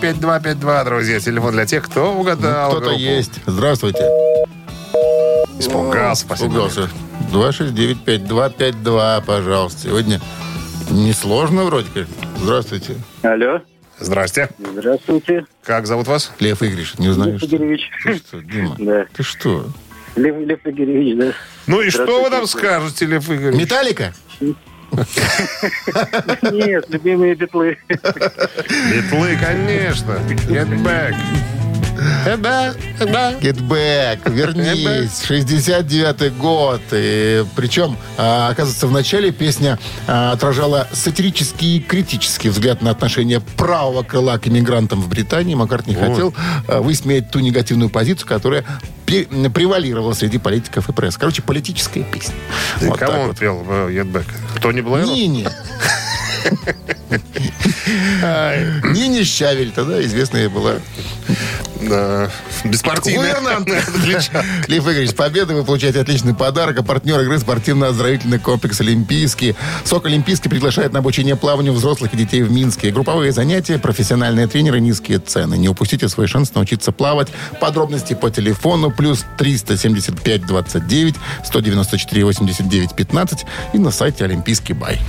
269-5252, 0.00 0.84
друзья. 0.84 1.20
Телефон 1.20 1.52
для 1.52 1.66
тех, 1.66 1.84
кто 1.84 2.14
угадал. 2.14 2.70
Кто-то 2.70 2.86
группу. 2.86 3.00
есть. 3.00 3.40
Здравствуйте. 3.46 4.04
Испугался. 5.58 6.22
спасибо. 6.22 6.48
Испугался. 6.68 6.90
269-5252, 7.32 9.24
пожалуйста. 9.24 9.80
Сегодня 9.88 10.20
несложно 10.90 11.64
вроде 11.64 11.88
как. 11.92 12.06
Здравствуйте. 12.38 12.96
Алло, 13.22 13.60
Здрасте. 13.98 14.50
здравствуйте. 14.58 15.46
Как 15.64 15.86
зовут 15.86 16.06
вас? 16.06 16.32
Лев 16.38 16.62
Игоревич, 16.62 16.94
не 16.98 17.08
узнаешь? 17.08 17.40
Лев? 17.42 17.52
Игоревич. 17.52 17.90
Ты 18.04 18.16
что, 18.16 18.40
Дима? 18.40 18.76
Да. 18.78 19.06
Ты 19.12 19.22
что? 19.22 19.66
Лев, 20.16 20.36
Лев 20.46 20.60
Игоревич, 20.64 21.16
да. 21.18 21.32
Ну 21.66 21.80
и 21.80 21.90
что 21.90 22.22
вы 22.22 22.30
нам 22.30 22.46
скажете, 22.46 23.06
Лев 23.06 23.28
Игоревич? 23.30 23.60
Металлика? 23.60 24.12
Нет, 26.52 26.88
любимые 26.88 27.34
битлы. 27.34 27.78
Битлы, 27.88 29.36
конечно. 29.40 30.18
Get 30.48 30.68
back. 30.82 31.14
Get 32.24 32.40
back. 32.40 32.76
Get 33.40 33.60
back. 33.68 34.30
Вернись, 34.30 35.22
69-й 35.28 36.30
год. 36.30 36.80
И, 36.92 37.44
причем, 37.54 37.96
а, 38.16 38.50
оказывается, 38.50 38.86
в 38.86 38.92
начале 38.92 39.32
песня 39.32 39.78
а, 40.06 40.32
отражала 40.32 40.88
сатирический 40.92 41.76
и 41.76 41.80
критический 41.80 42.48
взгляд 42.48 42.82
на 42.82 42.90
отношение 42.90 43.40
правого 43.40 44.02
крыла 44.02 44.38
к 44.38 44.48
иммигрантам 44.48 45.00
в 45.00 45.08
Британии. 45.08 45.54
Маккартни 45.54 45.94
хотел 45.94 46.34
а, 46.68 46.80
высмеять 46.80 47.30
ту 47.30 47.40
негативную 47.40 47.90
позицию, 47.90 48.28
которая 48.28 48.64
превалировала 49.06 50.12
среди 50.12 50.38
политиков 50.38 50.88
и 50.88 50.92
пресс. 50.92 51.16
Короче, 51.16 51.42
политическая 51.42 52.02
песня. 52.02 52.34
Вот 52.80 52.98
кому 52.98 53.20
он 53.20 53.26
вот. 53.28 53.38
пел 53.38 53.64
э, 53.68 53.90
Get 53.90 54.10
back? 54.10 54.26
Тони 54.60 54.80
Блэр? 54.80 55.06
Нине. 55.06 55.48
Нине 58.92 59.24
Щавель, 59.24 59.72
тогда 59.72 60.02
известная 60.02 60.48
была. 60.48 60.74
Да. 61.82 62.30
Беспартийный. 62.64 63.18
Гувернант. 63.18 63.68
Лев 64.68 64.84
Игоревич, 64.84 65.10
с 65.10 65.14
победой 65.14 65.56
вы 65.56 65.64
получаете 65.64 66.00
отличный 66.00 66.34
подарок. 66.34 66.78
А 66.78 66.82
партнер 66.82 67.20
игры 67.20 67.38
спортивно-оздоровительный 67.38 68.38
комплекс 68.38 68.80
«Олимпийский». 68.80 69.54
СОК 69.84 70.06
«Олимпийский» 70.06 70.48
приглашает 70.48 70.92
на 70.92 71.00
обучение 71.00 71.36
плаванию 71.36 71.72
взрослых 71.72 72.14
и 72.14 72.16
детей 72.16 72.42
в 72.42 72.50
Минске. 72.50 72.90
Групповые 72.90 73.32
занятия, 73.32 73.78
профессиональные 73.78 74.46
тренеры, 74.46 74.80
низкие 74.80 75.18
цены. 75.18 75.56
Не 75.56 75.68
упустите 75.68 76.08
свой 76.08 76.26
шанс 76.26 76.54
научиться 76.54 76.92
плавать. 76.92 77.28
Подробности 77.60 78.14
по 78.14 78.30
телефону 78.30 78.90
плюс 78.90 79.24
375 79.38 80.46
29 80.46 81.14
194 81.44 82.24
89 82.24 82.94
15 82.94 83.46
и 83.74 83.78
на 83.78 83.90
сайте 83.90 84.24
«Олимпийский 84.24 84.72
бай». 84.72 85.00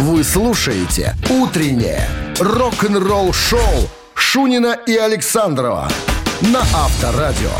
Вы 0.00 0.22
слушаете 0.22 1.16
«Утреннее 1.28 2.08
рок-н-ролл-шоу» 2.38 3.90
Шунина 4.14 4.78
и 4.86 4.96
Александрова 4.96 5.88
на 6.40 6.60
Авторадио. 6.60 7.50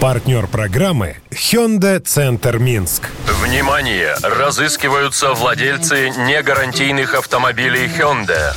Партнер 0.00 0.46
программы 0.46 1.16
Hyundai 1.30 1.98
Центр 1.98 2.58
Минск. 2.58 3.08
Внимание! 3.42 4.14
Разыскиваются 4.22 5.32
владельцы 5.32 6.10
негарантийных 6.10 7.14
автомобилей 7.14 7.86
Hyundai. 7.88 8.54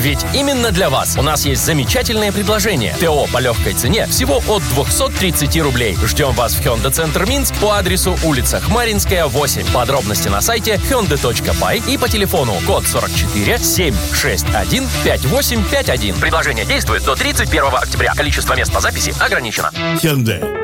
Ведь 0.00 0.24
именно 0.32 0.70
для 0.70 0.88
вас 0.88 1.18
у 1.18 1.22
нас 1.22 1.44
есть 1.44 1.62
замечательное 1.62 2.32
предложение. 2.32 2.94
ТО 2.98 3.26
по 3.30 3.36
легкой 3.36 3.74
цене 3.74 4.06
всего 4.06 4.40
от 4.48 4.62
230 4.74 5.60
рублей. 5.60 5.94
Ждем 6.02 6.32
вас 6.32 6.54
в 6.54 6.60
Hyundai 6.64 6.90
Центр 6.90 7.26
Минск 7.26 7.54
по 7.56 7.72
адресу 7.72 8.16
улица 8.24 8.60
Хмаринская, 8.60 9.26
8. 9.26 9.70
Подробности 9.72 10.28
на 10.28 10.40
сайте 10.40 10.80
hyundai.by 10.90 11.82
и 11.86 11.98
по 11.98 12.08
телефону 12.08 12.54
код 12.66 12.86
44 12.86 13.58
761 13.58 14.88
5851. 15.04 16.14
Предложение 16.14 16.64
действует 16.64 17.04
до 17.04 17.14
31 17.14 17.64
октября. 17.66 18.14
Количество 18.14 18.54
мест 18.54 18.72
по 18.72 18.80
записи 18.80 19.14
ограничено. 19.20 19.70
Hyundai. 20.02 20.59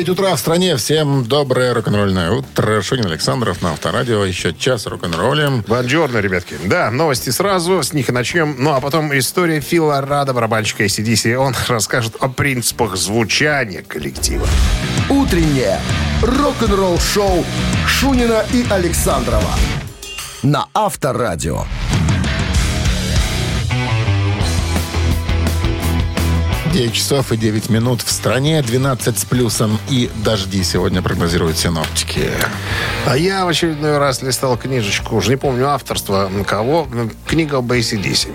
9 0.00 0.18
утра 0.18 0.34
в 0.34 0.38
стране. 0.38 0.76
Всем 0.78 1.26
доброе 1.26 1.74
рок-н-ролльное 1.74 2.30
утро. 2.30 2.80
Шунин 2.80 3.04
Александров 3.04 3.60
на 3.60 3.72
Авторадио. 3.72 4.24
Еще 4.24 4.54
час 4.54 4.86
рок-н-роллем. 4.86 5.62
Бонжорно, 5.68 6.18
ребятки. 6.18 6.56
Да, 6.64 6.90
новости 6.90 7.28
сразу, 7.28 7.82
с 7.82 7.92
них 7.92 8.08
и 8.08 8.12
начнем. 8.12 8.56
Ну, 8.58 8.72
а 8.72 8.80
потом 8.80 9.16
история 9.18 9.60
Фила 9.60 10.00
Рада, 10.00 10.32
барабанщика 10.32 10.84
ACDC. 10.84 11.34
Он 11.34 11.54
расскажет 11.68 12.16
о 12.18 12.30
принципах 12.30 12.96
звучания 12.96 13.82
коллектива. 13.82 14.46
Утреннее 15.10 15.78
рок-н-ролл-шоу 16.22 17.44
Шунина 17.86 18.46
и 18.54 18.64
Александрова 18.70 19.54
на 20.42 20.66
Авторадио. 20.72 21.64
9 26.72 26.92
часов 26.92 27.32
и 27.32 27.36
9 27.36 27.68
минут 27.68 28.00
в 28.02 28.10
стране. 28.12 28.62
12 28.62 29.18
с 29.18 29.24
плюсом 29.24 29.78
и 29.88 30.08
дожди 30.24 30.62
сегодня 30.62 31.02
прогнозируют 31.02 31.58
синоптики. 31.58 32.30
А 33.06 33.16
я 33.16 33.44
в 33.44 33.48
очередной 33.48 33.98
раз 33.98 34.22
листал 34.22 34.56
книжечку, 34.56 35.16
уже 35.16 35.30
не 35.30 35.36
помню 35.36 35.68
авторство 35.68 36.30
кого, 36.46 36.86
книга 37.26 37.58
об 37.58 37.72
ACDC. 37.72 38.32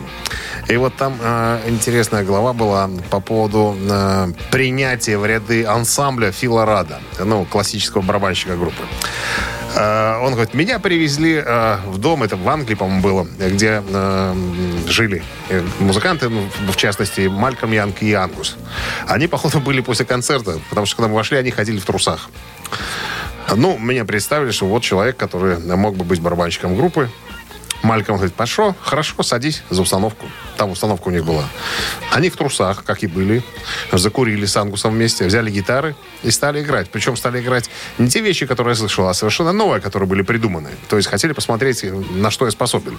И 0.67 0.77
вот 0.77 0.95
там 0.95 1.17
э, 1.21 1.61
интересная 1.67 2.23
глава 2.23 2.53
была 2.53 2.89
по 3.09 3.19
поводу 3.19 3.75
э, 3.79 4.27
принятия 4.51 5.17
в 5.17 5.25
ряды 5.25 5.63
ансамбля 5.65 6.31
Фила 6.31 6.65
Рада, 6.65 6.99
ну, 7.23 7.45
классического 7.45 8.01
барабанщика 8.01 8.57
группы. 8.57 8.83
Э, 9.75 10.19
Он 10.21 10.33
говорит, 10.33 10.53
меня 10.53 10.79
привезли 10.79 11.41
э, 11.45 11.77
в 11.85 11.97
дом, 11.97 12.23
это 12.23 12.37
в 12.37 12.47
Англии, 12.47 12.75
по-моему, 12.75 13.01
было, 13.01 13.27
где 13.37 13.83
э, 13.87 14.35
жили 14.87 15.23
музыканты, 15.79 16.29
ну, 16.29 16.47
в 16.71 16.77
частности, 16.77 17.27
Мальком 17.27 17.71
Янг 17.71 18.01
и 18.01 18.13
Ангус. 18.13 18.57
Они, 19.07 19.27
походу, 19.27 19.59
были 19.59 19.81
после 19.81 20.05
концерта, 20.05 20.59
потому 20.69 20.85
что, 20.85 20.95
когда 20.97 21.09
мы 21.09 21.15
вошли, 21.15 21.37
они 21.37 21.51
ходили 21.51 21.79
в 21.79 21.85
трусах. 21.85 22.29
Ну, 23.55 23.77
меня 23.77 24.05
представили, 24.05 24.51
что 24.51 24.65
вот 24.65 24.81
человек, 24.81 25.17
который 25.17 25.59
мог 25.59 25.95
бы 25.95 26.03
быть 26.03 26.19
барабанщиком 26.19 26.75
группы. 26.75 27.09
Мальком 27.83 28.15
говорит, 28.15 28.35
пошел, 28.35 28.75
хорошо, 28.81 29.23
садись 29.23 29.63
за 29.69 29.81
установку. 29.81 30.25
Там 30.57 30.71
установка 30.71 31.07
у 31.07 31.11
них 31.11 31.25
была. 31.25 31.43
Они 32.11 32.29
в 32.29 32.37
трусах, 32.37 32.83
как 32.83 33.03
и 33.03 33.07
были, 33.07 33.43
закурили 33.91 34.45
с 34.45 34.57
Ангусом 34.57 34.93
вместе, 34.93 35.25
взяли 35.25 35.51
гитары 35.51 35.95
и 36.23 36.31
стали 36.31 36.61
играть. 36.61 36.89
Причем 36.89 37.15
стали 37.15 37.41
играть 37.41 37.69
не 37.97 38.09
те 38.09 38.21
вещи, 38.21 38.45
которые 38.45 38.73
я 38.73 38.75
слышал, 38.75 39.07
а 39.07 39.13
совершенно 39.13 39.51
новые, 39.51 39.81
которые 39.81 40.07
были 40.07 40.21
придуманы. 40.21 40.69
То 40.89 40.97
есть 40.97 41.09
хотели 41.09 41.33
посмотреть, 41.33 41.83
на 41.83 42.31
что 42.31 42.45
я 42.45 42.51
способен. 42.51 42.97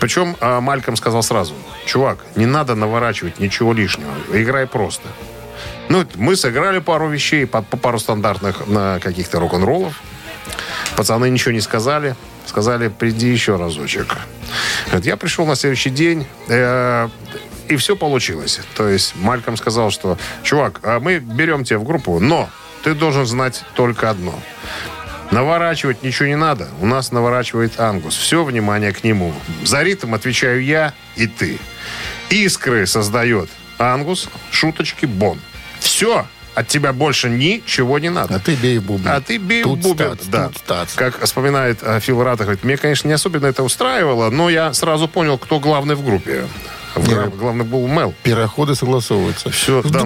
Причем 0.00 0.36
а, 0.40 0.60
Мальком 0.60 0.96
сказал 0.96 1.22
сразу, 1.22 1.54
чувак, 1.86 2.24
не 2.36 2.46
надо 2.46 2.74
наворачивать 2.74 3.40
ничего 3.40 3.72
лишнего, 3.72 4.12
играй 4.32 4.66
просто. 4.66 5.08
Ну, 5.88 6.06
мы 6.16 6.36
сыграли 6.36 6.80
пару 6.80 7.08
вещей, 7.08 7.46
по 7.46 7.62
пару 7.62 7.98
стандартных 7.98 8.66
на 8.66 9.00
каких-то 9.00 9.40
рок-н-роллов. 9.40 9.94
Пацаны 10.96 11.30
ничего 11.30 11.52
не 11.52 11.60
сказали. 11.60 12.14
Сказали, 12.48 12.88
приди 12.88 13.28
еще 13.28 13.56
разочек. 13.56 14.16
Я 15.02 15.18
пришел 15.18 15.44
на 15.44 15.54
следующий 15.54 15.90
день, 15.90 16.26
э, 16.48 17.08
и 17.68 17.76
все 17.76 17.94
получилось. 17.94 18.60
То 18.74 18.88
есть 18.88 19.14
Мальком 19.16 19.58
сказал, 19.58 19.90
что, 19.90 20.16
чувак, 20.42 20.80
а 20.82 20.98
мы 20.98 21.18
берем 21.18 21.64
тебя 21.64 21.78
в 21.78 21.84
группу, 21.84 22.18
но 22.20 22.48
ты 22.82 22.94
должен 22.94 23.26
знать 23.26 23.64
только 23.74 24.08
одно. 24.08 24.34
Наворачивать 25.30 26.02
ничего 26.02 26.26
не 26.26 26.36
надо. 26.36 26.68
У 26.80 26.86
нас 26.86 27.12
наворачивает 27.12 27.78
Ангус. 27.78 28.16
Все 28.16 28.42
внимание 28.42 28.92
к 28.94 29.04
нему. 29.04 29.34
За 29.62 29.82
ритм 29.82 30.14
отвечаю 30.14 30.64
я 30.64 30.94
и 31.16 31.26
ты. 31.26 31.58
Искры 32.30 32.86
создает 32.86 33.50
Ангус, 33.78 34.30
шуточки 34.50 35.04
Бон. 35.04 35.38
Все. 35.80 36.26
От 36.58 36.66
тебя 36.66 36.92
больше 36.92 37.30
ничего 37.30 38.00
не 38.00 38.08
надо. 38.10 38.34
А 38.34 38.38
ты 38.40 38.56
бей 38.56 38.78
в 38.78 38.82
бубен. 38.82 39.06
А 39.06 39.20
ты 39.20 39.36
бей 39.36 39.62
Тут 39.62 39.78
в 39.78 39.82
бубен. 39.82 40.16
стац, 40.16 40.26
да. 40.26 40.48
тут 40.48 40.56
стац. 40.58 40.94
Как 40.94 41.22
вспоминает 41.22 41.78
э, 41.82 42.00
Фил 42.00 42.20
Рата, 42.24 42.42
говорит, 42.42 42.64
мне, 42.64 42.76
конечно, 42.76 43.06
не 43.06 43.14
особенно 43.14 43.46
это 43.46 43.62
устраивало, 43.62 44.28
но 44.30 44.50
я 44.50 44.72
сразу 44.72 45.06
понял, 45.06 45.38
кто 45.38 45.60
главный 45.60 45.94
в 45.94 46.04
группе. 46.04 46.46
В-. 46.96 47.38
Главный 47.38 47.64
был 47.64 47.86
Мел. 47.86 48.12
Переходы 48.24 48.74
согласовываются. 48.74 49.50
Все, 49.50 49.82
да. 49.84 50.00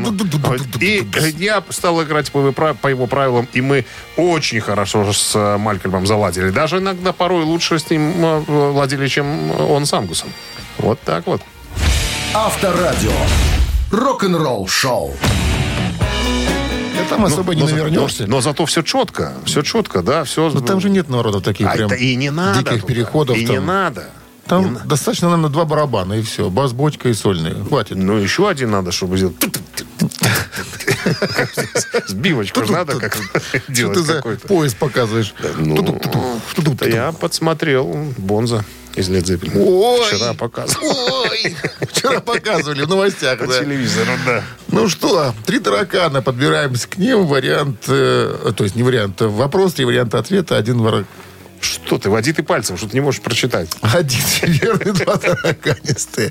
И 0.78 1.02
я 1.38 1.64
стал 1.70 2.02
играть 2.02 2.30
по 2.30 2.52
по 2.52 2.88
его 2.88 3.06
правилам, 3.06 3.48
и 3.54 3.62
мы 3.62 3.86
очень 4.18 4.60
хорошо 4.60 5.10
с 5.10 5.56
Малькольмом 5.56 6.06
заладили. 6.06 6.50
Даже 6.50 6.78
иногда 6.80 7.14
порой 7.14 7.44
лучше 7.44 7.78
с 7.78 7.88
ним 7.88 8.22
ладили, 8.76 9.06
чем 9.08 9.58
он 9.58 9.86
с 9.86 9.92
Ангусом. 9.94 10.28
Вот 10.76 11.00
так 11.00 11.26
вот. 11.26 11.40
Авторадио. 12.34 13.12
Рок-н-ролл 13.90 14.68
шоу. 14.68 15.14
Там 17.14 17.24
особо 17.24 17.54
не 17.54 17.62
навернешься. 17.62 18.26
но, 18.26 18.40
зато 18.40 18.66
все 18.66 18.82
четко. 18.82 19.32
Все 19.44 19.62
четко, 19.62 20.02
да. 20.02 20.24
Все, 20.24 20.50
Но 20.50 20.60
там 20.60 20.80
же 20.80 20.90
нет 20.90 21.08
народов 21.08 21.42
таких 21.42 21.66
А 21.66 21.72
прям 21.72 21.92
и 21.94 22.14
не 22.16 22.30
надо. 22.30 22.58
диких 22.60 22.82
туда. 22.82 22.94
переходов. 22.94 23.36
И 23.36 23.46
там. 23.46 23.54
не 23.56 23.60
надо. 23.60 24.04
Там 24.46 24.74
Не 24.74 24.78
достаточно, 24.84 25.28
наверное, 25.28 25.50
два 25.50 25.64
барабана 25.64 26.14
и 26.14 26.22
все. 26.22 26.50
Бас, 26.50 26.72
бочка 26.72 27.08
и 27.08 27.14
сольные. 27.14 27.54
Хватит. 27.54 27.96
Ну, 27.96 28.16
еще 28.16 28.48
один 28.48 28.72
надо, 28.72 28.90
чтобы 28.90 29.16
сделать. 29.16 29.36
Сбивочку 32.08 32.64
же 32.64 32.72
надо 32.72 32.98
как 32.98 33.14
Что 33.14 33.72
делать 33.72 33.98
ты 33.98 34.02
за 34.02 34.22
пояс 34.48 34.74
показываешь? 34.74 35.32
Ну, 35.58 36.00
я 36.86 37.12
подсмотрел 37.12 38.12
Бонза 38.18 38.64
из 38.96 39.08
Led 39.08 39.22
Zeppelin. 39.24 39.52
Ой! 39.58 40.06
Вчера 40.14 40.34
показывал. 40.34 41.24
Ой! 41.30 41.56
Вчера 41.80 42.20
показывали 42.20 42.82
в 42.82 42.88
новостях, 42.88 43.38
По 43.38 43.46
да. 43.46 43.60
телевизору, 43.60 44.12
да. 44.26 44.42
Ну 44.68 44.88
что, 44.88 45.34
три 45.46 45.58
таракана, 45.60 46.22
подбираемся 46.22 46.88
к 46.88 46.98
ним. 46.98 47.26
Вариант, 47.26 47.84
э, 47.88 48.52
то 48.56 48.64
есть 48.64 48.76
не 48.76 48.82
вариант, 48.82 49.20
вопрос, 49.20 49.74
три 49.74 49.84
варианта 49.84 50.18
ответа, 50.18 50.56
один 50.56 50.78
вар- 50.80 51.04
Что 51.60 51.96
ты, 51.98 52.10
води 52.10 52.32
ты 52.32 52.42
пальцем, 52.42 52.76
что 52.76 52.88
ты 52.88 52.94
не 52.94 53.00
можешь 53.00 53.20
прочитать. 53.22 53.70
Один 53.82 54.20
верный, 54.42 54.92
два 54.92 55.16
тараканистые. 55.16 56.30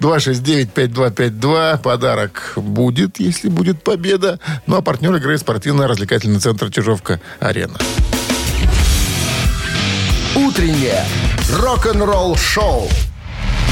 269-5252. 0.00 1.78
Подарок 1.82 2.52
будет, 2.56 3.20
если 3.20 3.48
будет 3.48 3.82
победа. 3.82 4.38
Ну, 4.66 4.76
а 4.76 4.82
партнер 4.82 5.14
игры 5.16 5.38
спортивно-развлекательный 5.38 6.40
центр 6.40 6.70
«Чижовка-Арена». 6.70 7.78
Утреннее 10.58 11.04
рок-н-ролл 11.52 12.34
шоу 12.34 12.88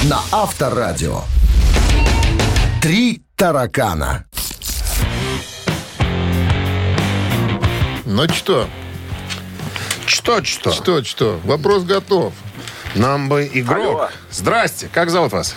на 0.05 0.21
Авторадио. 0.31 1.23
Три 2.81 3.25
таракана. 3.35 4.25
Ну 8.05 8.29
что, 8.29 8.69
Что, 10.07 10.45
что? 10.45 10.71
что, 10.71 11.03
что? 11.03 11.41
Вопрос 11.43 11.83
готов. 11.83 12.33
Нам 12.95 13.29
бы 13.29 13.51
игрок. 13.53 13.97
Алло. 14.03 14.09
Здрасте, 14.31 14.89
как 14.93 15.11
зовут 15.11 15.33
вас? 15.33 15.57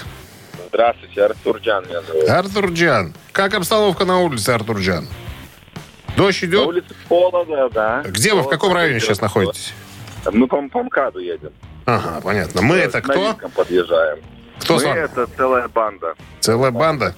Здравствуйте, 0.69 1.25
Артур 1.25 1.59
Джан 1.59 1.85
меня 1.87 2.01
зовут. 2.01 2.27
Артур 2.27 2.71
Джан. 2.71 3.13
Как 3.33 3.53
обстановка 3.53 4.03
на 4.03 4.17
улице, 4.17 4.49
Артур 4.49 4.79
Джан? 4.79 5.07
Дождь 6.17 6.41
На 6.41 6.45
идет? 6.47 6.67
улице 6.67 6.95
холодно, 7.07 7.69
да. 7.69 8.01
Где 8.03 8.33
вы, 8.33 8.41
в 8.41 8.49
каком 8.49 8.73
районе 8.73 8.99
сейчас 8.99 9.21
находитесь? 9.21 9.75
Мы 10.31 10.47
по, 10.47 10.61
по 10.69 10.83
МКАДу 10.83 11.19
едем. 11.19 11.51
Ага, 11.85 12.21
понятно. 12.21 12.61
Мы 12.61 12.75
это 12.75 12.99
С 12.99 13.01
кто? 13.01 13.35
подъезжаем. 13.55 14.19
Кто 14.59 14.75
Мы 14.75 14.79
с 14.79 14.83
вами? 14.83 14.99
это 14.99 15.27
целая 15.37 15.67
банда. 15.67 16.13
Целая 16.39 16.71
банда? 16.71 17.15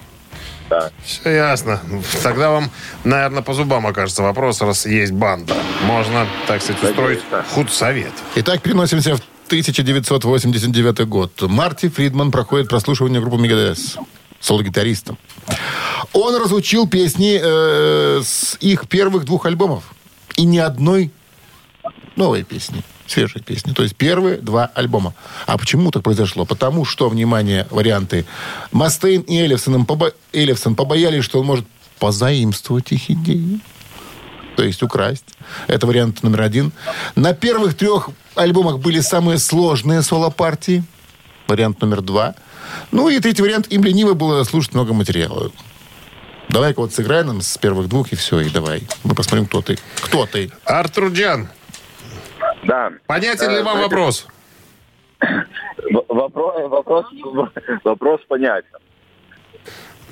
Да. 0.70 0.90
Все 1.04 1.30
ясно. 1.30 1.80
Тогда 2.22 2.50
вам, 2.50 2.70
наверное, 3.04 3.42
по 3.42 3.52
зубам 3.52 3.86
окажется 3.86 4.22
вопрос, 4.22 4.62
раз 4.62 4.86
есть 4.86 5.12
банда. 5.12 5.54
Можно, 5.84 6.26
так 6.46 6.62
сказать, 6.62 6.82
устроить 6.82 7.20
Надеюсь, 7.30 7.52
худсовет. 7.52 8.12
Итак, 8.36 8.62
переносимся 8.62 9.16
в 9.16 9.20
1989 9.48 11.06
год. 11.08 11.42
Марти 11.42 11.88
Фридман 11.88 12.30
проходит 12.30 12.68
прослушивание 12.68 13.20
группы 13.20 13.36
Мегадес 13.36 13.98
соло-гитаристом. 14.40 15.18
Он 16.12 16.36
разучил 16.36 16.88
песни 16.88 17.40
э, 17.42 18.20
с 18.22 18.56
их 18.60 18.88
первых 18.88 19.24
двух 19.24 19.46
альбомов. 19.46 19.84
И 20.36 20.44
ни 20.44 20.58
одной 20.58 21.10
новой 22.16 22.42
песни, 22.42 22.82
свежей 23.06 23.42
песни. 23.42 23.72
То 23.72 23.82
есть 23.82 23.96
первые 23.96 24.36
два 24.38 24.70
альбома. 24.74 25.14
А 25.46 25.58
почему 25.58 25.90
так 25.90 26.02
произошло? 26.02 26.44
Потому 26.44 26.84
что, 26.84 27.08
внимание, 27.08 27.66
варианты. 27.70 28.24
Мастейн 28.70 29.22
и 29.22 29.38
Эллифсон, 29.38 29.84
побо... 29.86 30.12
Эллифсон 30.32 30.74
побоялись, 30.74 31.24
что 31.24 31.40
он 31.40 31.46
может 31.46 31.66
позаимствовать 31.98 32.92
их 32.92 33.10
идеи. 33.10 33.60
То 34.56 34.62
есть 34.62 34.82
украсть. 34.82 35.24
Это 35.66 35.86
вариант 35.86 36.22
номер 36.22 36.42
один. 36.42 36.72
На 37.16 37.32
первых 37.32 37.76
трех 37.76 38.10
альбомах 38.34 38.80
были 38.80 39.00
самые 39.00 39.38
сложные 39.38 40.02
соло-партии. 40.02 40.84
Вариант 41.48 41.80
номер 41.80 42.02
два. 42.02 42.34
Ну 42.90 43.08
и 43.08 43.18
третий 43.18 43.42
вариант. 43.42 43.68
Им 43.72 43.84
лениво 43.84 44.14
было 44.14 44.44
слушать 44.44 44.74
много 44.74 44.92
материала. 44.92 45.50
Давай-ка 46.48 46.80
вот 46.80 46.92
сыграй 46.92 47.24
нам 47.24 47.40
с 47.40 47.56
первых 47.56 47.88
двух, 47.88 48.12
и 48.12 48.16
все, 48.16 48.40
и 48.40 48.50
давай. 48.50 48.82
Мы 49.04 49.14
посмотрим, 49.14 49.46
кто 49.46 49.62
ты. 49.62 49.78
Кто 50.02 50.26
ты? 50.26 50.50
Артур 50.64 51.08
Джан, 51.08 51.48
Да. 52.62 52.92
понятен 53.06 53.50
ли 53.50 53.56
Э, 53.56 53.62
вам 53.62 53.76
знаете, 53.78 53.94
вопрос? 53.96 54.26
Вопрос, 56.08 56.70
вопрос, 56.70 57.06
вопрос 57.84 58.20
понятен. 58.28 58.78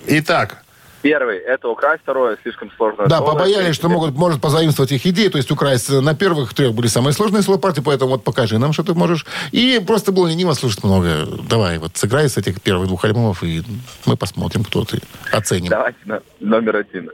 Итак, 0.07 0.65
Первый– 1.03 1.39
это 1.47 1.69
украсть. 1.69 2.03
Второе– 2.03 2.37
слишком 2.43 2.71
сложное 2.77 3.07
Да, 3.07 3.19
соло. 3.19 3.33
побоялись, 3.33 3.75
что 3.75 3.89
могут, 3.89 4.15
может 4.15 4.41
позаимствовать 4.43 4.93
их 4.93 5.07
идеи, 5.07 5.29
то 5.29 5.39
есть 5.39 5.51
украсть. 5.51 5.89
На 5.89 6.15
первых 6.15 6.53
трех 6.53 6.75
были 6.75 6.89
самые 6.89 7.15
сложные 7.15 7.43
соло-партии, 7.43 7.81
поэтому 7.81 8.11
вот 8.11 8.25
покажи 8.25 8.59
нам, 8.59 8.75
что 8.75 8.83
ты 8.83 8.93
можешь. 8.93 9.25
И 9.51 9.81
просто 9.87 10.13
было 10.13 10.29
лениво 10.29 10.53
слушать 10.53 10.85
много. 10.85 11.27
Давай, 11.49 11.79
вот 11.79 11.97
сыграй 11.97 12.29
с 12.29 12.37
этих 12.37 12.61
первых 12.61 12.89
двух 12.89 13.03
альбомов, 13.07 13.43
и 13.43 13.63
мы 14.05 14.17
посмотрим, 14.19 14.63
кто 14.63 14.85
ты. 14.85 15.01
Оценим. 15.33 15.71
Давайте 15.71 15.99
на- 16.05 16.23
номер 16.41 16.77
один. 16.77 17.11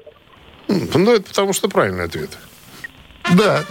ну 0.69 1.13
это 1.15 1.29
потому 1.29 1.53
что 1.53 1.69
правильный 1.69 2.05
ответ. 2.07 2.31
Да. 3.39 3.63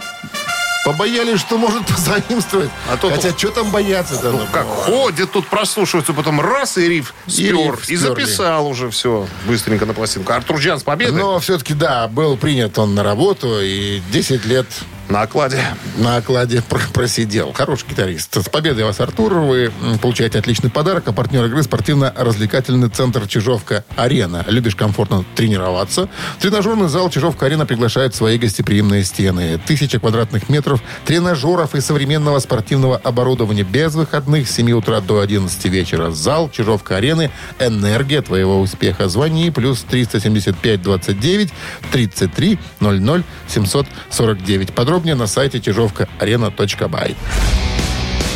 Побоялись, 0.86 1.40
что 1.40 1.58
может 1.58 1.84
позаимствовать. 1.86 2.70
А 2.88 2.96
то- 2.96 3.10
Хотя, 3.10 3.36
что 3.36 3.50
там 3.50 3.70
бояться-то? 3.72 4.30
Ну, 4.30 4.46
как 4.52 4.66
ходят 4.66 5.32
тут, 5.32 5.48
прослушиваются, 5.48 6.12
потом 6.12 6.40
раз 6.40 6.78
и 6.78 6.88
риф 6.88 7.12
спер, 7.26 7.56
риф 7.56 7.80
и, 7.90 7.96
сперли. 7.96 8.24
записал 8.24 8.68
уже 8.68 8.88
все 8.90 9.26
быстренько 9.48 9.84
на 9.84 9.94
пластинку. 9.94 10.32
Артур 10.32 10.58
Джан 10.58 10.78
с 10.78 10.84
победой 10.84 11.20
Но 11.20 11.40
все-таки, 11.40 11.74
да, 11.74 12.06
был 12.06 12.36
принят 12.36 12.78
он 12.78 12.94
на 12.94 13.02
работу, 13.02 13.60
и 13.60 14.00
10 14.12 14.44
лет 14.46 14.66
на 15.08 15.22
окладе. 15.22 15.62
на 15.98 16.16
окладе 16.16 16.62
пр- 16.68 16.80
просидел. 16.92 17.52
Хороший 17.52 17.88
гитарист. 17.88 18.34
С 18.34 18.48
победой 18.48 18.84
вас, 18.84 19.00
Артур. 19.00 19.34
Вы 19.34 19.70
получаете 20.02 20.38
отличный 20.38 20.70
подарок. 20.70 21.04
А 21.06 21.12
партнер 21.12 21.44
игры 21.44 21.62
спортивно-развлекательный 21.62 22.88
центр 22.88 23.26
«Чижовка-Арена». 23.28 24.44
Любишь 24.48 24.74
комфортно 24.74 25.24
тренироваться? 25.34 26.08
Тренажерный 26.40 26.88
зал 26.88 27.08
«Чижовка-Арена» 27.10 27.66
приглашает 27.66 28.14
в 28.14 28.16
свои 28.16 28.36
гостеприимные 28.38 29.04
стены. 29.04 29.60
Тысяча 29.64 30.00
квадратных 30.00 30.48
метров 30.48 30.82
тренажеров 31.04 31.74
и 31.74 31.80
современного 31.80 32.38
спортивного 32.40 32.96
оборудования 32.96 33.62
без 33.62 33.94
выходных 33.94 34.48
с 34.48 34.54
7 34.54 34.72
утра 34.72 35.00
до 35.00 35.20
11 35.20 35.64
вечера. 35.66 36.10
Зал 36.10 36.50
«Чижовка-Арены»– 36.50 37.30
энергия 37.60 38.22
твоего 38.22 38.60
успеха. 38.60 39.08
Звони 39.08 39.50
плюс 39.50 39.82
375 39.88 40.82
29 40.82 41.50
33 41.92 42.58
00 42.80 43.22
749. 43.48 44.72
Подробнее 44.96 45.14
на 45.14 45.26
сайте 45.26 45.60
чижовкаарена.бай. 45.60 47.16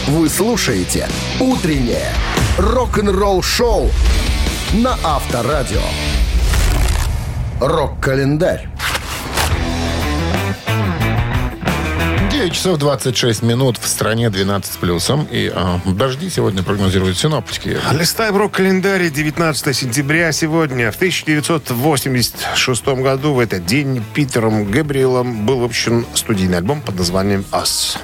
Вы 0.09 0.29
слушаете 0.29 1.09
«Утреннее 1.41 2.13
рок-н-ролл-шоу» 2.59 3.91
на 4.75 4.95
Авторадио. 5.03 5.81
Рок-календарь. 7.63 8.70
9 12.41 12.55
часов 12.55 12.79
26 12.79 13.43
минут 13.43 13.77
в 13.77 13.87
стране 13.87 14.31
12 14.31 14.73
с 14.73 14.77
плюсом. 14.79 15.29
И 15.31 15.53
а, 15.55 15.79
дожди 15.85 16.31
сегодня 16.31 16.63
прогнозируют 16.63 17.19
синоптики. 17.19 17.77
Листай 17.93 18.31
в 18.31 18.39
рок-календаре 18.39 19.11
19 19.11 19.77
сентября 19.77 20.33
сегодня. 20.33 20.91
В 20.91 20.97
1986 20.97 22.87
году 22.87 23.35
в 23.35 23.41
этот 23.41 23.67
день 23.67 24.03
Питером 24.15 24.71
Габриэлом 24.71 25.45
был 25.45 25.59
выпущен 25.59 26.07
студийный 26.15 26.57
альбом 26.57 26.81
под 26.81 26.97
названием 26.97 27.45
«Us». 27.53 27.99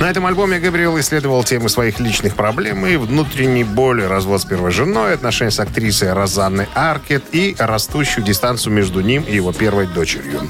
На 0.00 0.08
этом 0.08 0.24
альбоме 0.24 0.58
Габриэл 0.58 0.98
исследовал 0.98 1.44
темы 1.44 1.68
своих 1.68 2.00
личных 2.00 2.34
проблем 2.34 2.86
и 2.86 2.96
внутренней 2.96 3.64
боли, 3.64 4.00
развод 4.00 4.40
с 4.40 4.46
первой 4.46 4.70
женой, 4.70 5.12
отношения 5.12 5.50
с 5.50 5.60
актрисой 5.60 6.14
Розанной 6.14 6.68
Аркет 6.74 7.22
и 7.32 7.54
растущую 7.58 8.24
дистанцию 8.24 8.72
между 8.72 9.02
ним 9.02 9.22
и 9.24 9.34
его 9.34 9.52
первой 9.52 9.86
дочерью. 9.86 10.40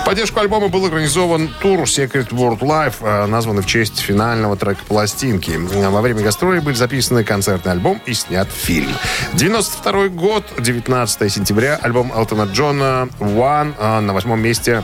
В 0.00 0.04
поддержку 0.06 0.40
альбома 0.40 0.68
был 0.68 0.86
организован 0.86 1.50
тур 1.60 1.80
Secret 1.80 2.30
World 2.30 2.60
Life, 2.60 2.94
э, 3.02 3.26
названный 3.26 3.60
в 3.62 3.66
честь 3.66 3.98
финального 3.98 4.56
трека 4.56 4.80
пластинки. 4.88 5.50
Во 5.50 6.00
время 6.00 6.22
гастролей 6.22 6.60
были 6.60 6.74
записаны 6.74 7.24
концертный 7.24 7.72
альбом 7.72 8.00
и 8.06 8.14
снят 8.14 8.48
фильм. 8.50 8.90
92 9.34 10.08
год, 10.08 10.44
19 10.58 11.28
сентября, 11.28 11.76
альбом 11.76 12.10
Элтона 12.10 12.44
Джона 12.44 13.10
«One» 13.20 13.74
э, 13.78 14.00
на 14.00 14.14
восьмом 14.14 14.40
месте 14.40 14.82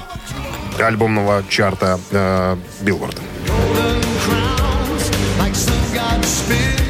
альбомного 0.78 1.42
чарта 1.48 1.98
э, 2.10 2.56
Билборда. 2.82 3.22
spit 6.26 6.83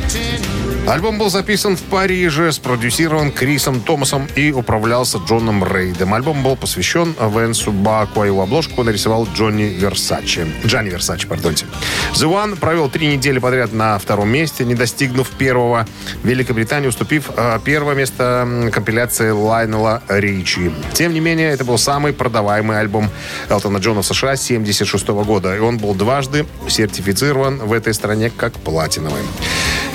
Альбом 0.87 1.16
был 1.16 1.30
записан 1.30 1.76
в 1.78 1.82
Париже, 1.82 2.53
спродюсирован 2.53 3.32
Крисом 3.32 3.80
Томасом 3.80 4.28
и 4.37 4.53
управлялся 4.53 5.16
Джоном 5.16 5.64
Рейдом. 5.64 6.12
Альбом 6.12 6.43
был 6.43 6.57
посвящен 6.57 7.14
Венсу 7.18 7.72
Баку, 7.72 8.20
а 8.20 8.26
его 8.26 8.43
обложку 8.43 8.82
нарисовал 8.82 9.26
Джонни 9.35 9.62
Версачи. 9.62 10.47
Джанни 10.66 10.91
Версачи, 10.91 11.26
пардонте. 11.26 11.64
The 12.12 12.30
One 12.30 12.57
провел 12.57 12.91
три 12.91 13.07
недели 13.07 13.39
подряд 13.39 13.72
на 13.72 13.99
втором 13.99 14.28
месте, 14.28 14.66
не 14.66 14.74
достигнув 14.74 15.30
первого. 15.30 15.87
Великобритания 16.22 16.89
уступив 16.89 17.30
э, 17.35 17.59
первое 17.64 17.95
место 17.95 18.70
компиляции 18.70 19.30
Лайнела 19.30 20.03
Ричи. 20.09 20.70
Тем 20.93 21.14
не 21.14 21.20
менее, 21.20 21.51
это 21.51 21.64
был 21.64 21.78
самый 21.78 22.12
продаваемый 22.12 22.78
альбом 22.78 23.09
Элтона 23.49 23.78
Джона 23.78 24.03
в 24.03 24.07
США 24.07 24.32
1976 24.32 25.09
года. 25.26 25.57
И 25.57 25.61
он 25.61 25.78
был 25.78 25.95
дважды 25.95 26.45
сертифицирован 26.68 27.57
в 27.59 27.72
этой 27.72 27.95
стране 27.95 28.30
как 28.37 28.53
платиновый. 28.53 29.22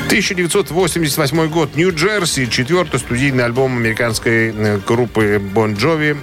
1988 0.09 1.49
год. 1.49 1.75
Нью-Джерси. 1.75 2.49
Четвертый 2.49 2.99
студийный 2.99 3.45
альбом 3.45 3.77
американской 3.77 4.51
э, 4.51 4.79
группы 4.79 5.39
Бон 5.39 5.75
Джови. 5.75 6.17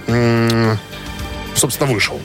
Собственно, 1.55 1.89
вышел. 1.89 2.19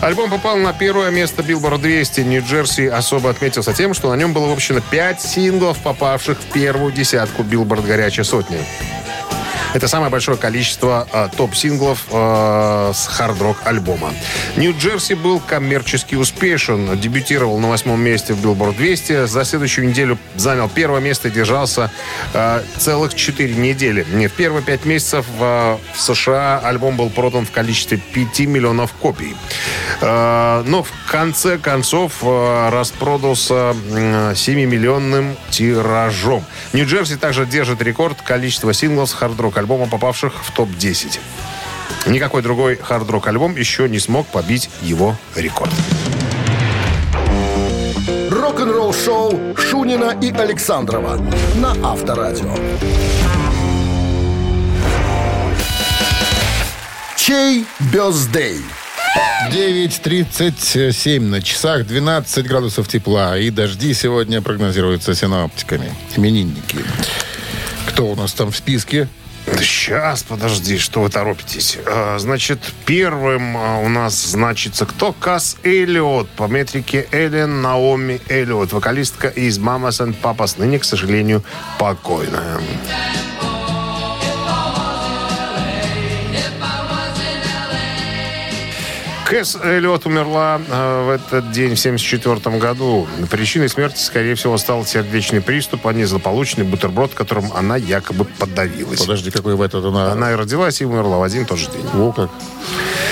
Альбом 0.00 0.30
попал 0.30 0.56
на 0.56 0.72
первое 0.72 1.10
место 1.10 1.42
Billboard 1.42 1.78
200. 1.78 2.22
Нью-Джерси 2.22 2.86
особо 2.86 3.28
отметился 3.28 3.74
тем, 3.74 3.92
что 3.92 4.08
на 4.08 4.16
нем 4.16 4.32
было 4.32 4.46
выпущено 4.46 4.80
5 4.90 5.20
синглов, 5.20 5.78
попавших 5.82 6.38
в 6.38 6.52
первую 6.54 6.92
десятку 6.92 7.42
Billboard 7.42 7.86
«Горячая 7.86 8.24
сотня». 8.24 8.60
Это 9.74 9.88
самое 9.88 10.10
большое 10.10 10.36
количество 10.36 11.06
э, 11.12 11.28
топ-синглов 11.36 12.04
э, 12.10 12.92
с 12.94 13.06
хард-рок 13.06 13.58
альбома. 13.64 14.12
Нью-Джерси 14.56 15.14
был 15.14 15.40
коммерчески 15.40 16.14
успешен. 16.14 16.98
Дебютировал 16.98 17.58
на 17.58 17.68
восьмом 17.68 18.00
месте 18.00 18.34
в 18.34 18.44
Billboard 18.44 18.76
200. 18.76 19.26
За 19.26 19.44
следующую 19.44 19.88
неделю 19.88 20.18
занял 20.34 20.68
первое 20.68 21.00
место 21.00 21.28
и 21.28 21.30
держался 21.30 21.90
э, 22.32 22.62
целых 22.78 23.14
четыре 23.14 23.54
недели. 23.54 24.06
Но 24.12 24.28
в 24.28 24.32
первые 24.32 24.62
пять 24.62 24.84
месяцев 24.84 25.26
э, 25.38 25.76
в 25.94 26.00
США 26.00 26.58
альбом 26.58 26.96
был 26.96 27.10
продан 27.10 27.44
в 27.44 27.50
количестве 27.50 27.98
5 27.98 28.40
миллионов 28.40 28.92
копий. 28.92 29.36
Э, 30.00 30.62
но 30.66 30.82
в 30.82 30.90
конце 31.10 31.58
концов 31.58 32.14
э, 32.22 32.68
распродался 32.70 33.74
э, 33.90 34.32
7-миллионным 34.32 35.36
тиражом. 35.50 36.44
Нью-Джерси 36.72 37.16
также 37.16 37.46
держит 37.46 37.82
рекорд 37.82 38.20
количества 38.22 38.72
синглов 38.72 39.10
с 39.10 39.12
хард-рок 39.46 39.58
альбома, 39.58 39.86
попавших 39.86 40.32
в 40.44 40.50
топ-10. 40.52 41.18
Никакой 42.06 42.42
другой 42.42 42.76
хард-рок 42.76 43.28
альбом 43.28 43.56
еще 43.56 43.88
не 43.88 44.00
смог 44.00 44.26
побить 44.26 44.70
его 44.82 45.16
рекорд. 45.36 45.70
Рок-н-ролл 48.30 48.92
шоу 48.92 49.56
Шунина 49.56 50.16
и 50.20 50.32
Александрова 50.32 51.20
на 51.56 51.72
Авторадио. 51.84 52.54
Чей 57.16 57.66
birthday? 57.92 58.62
9.37 59.52 61.20
на 61.20 61.40
часах, 61.40 61.86
12 61.86 62.46
градусов 62.46 62.88
тепла. 62.88 63.38
И 63.38 63.50
дожди 63.50 63.94
сегодня 63.94 64.42
прогнозируются 64.42 65.14
синоптиками. 65.14 65.92
Именинники. 66.16 66.78
Кто 67.86 68.06
у 68.06 68.16
нас 68.16 68.32
там 68.32 68.50
в 68.50 68.56
списке? 68.56 69.08
Сейчас, 69.46 70.22
подожди, 70.24 70.76
что 70.78 71.02
вы 71.02 71.08
торопитесь. 71.08 71.78
А, 71.86 72.18
Значит, 72.18 72.58
первым 72.84 73.56
а, 73.56 73.78
у 73.78 73.88
нас 73.88 74.14
значится 74.14 74.86
кто? 74.86 75.12
Касс 75.12 75.56
Эллиот. 75.62 76.28
По 76.30 76.48
метрике 76.48 77.06
Эллен 77.12 77.62
Наоми 77.62 78.20
Эллиот. 78.28 78.72
Вокалистка 78.72 79.28
из 79.28 79.58
Mamas 79.58 80.04
and 80.04 80.16
Papas. 80.20 80.54
Ныне, 80.58 80.78
к 80.78 80.84
сожалению, 80.84 81.44
покойная. 81.78 82.58
Кэс 89.36 89.58
Эллиот 89.62 90.06
умерла 90.06 90.58
э, 90.66 91.04
в 91.04 91.10
этот 91.10 91.52
день 91.52 91.76
в 91.76 91.78
1974 91.78 92.56
году. 92.56 93.06
Причиной 93.30 93.68
смерти, 93.68 94.00
скорее 94.00 94.34
всего, 94.34 94.56
стал 94.56 94.86
сердечный 94.86 95.42
приступ, 95.42 95.86
а 95.86 95.92
не 95.92 96.06
злополучный 96.06 96.64
бутерброд, 96.64 97.12
которым 97.12 97.52
она 97.54 97.76
якобы 97.76 98.24
подавилась. 98.24 99.00
Подожди, 99.00 99.30
какой 99.30 99.54
в 99.54 99.60
этот 99.60 99.84
она... 99.84 100.12
Она 100.12 100.32
и 100.32 100.36
родилась, 100.36 100.80
и 100.80 100.86
умерла 100.86 101.18
в 101.18 101.22
один 101.22 101.44
тот 101.44 101.58
же 101.58 101.66
день. 101.70 101.84
О, 101.92 102.12
как. 102.12 102.30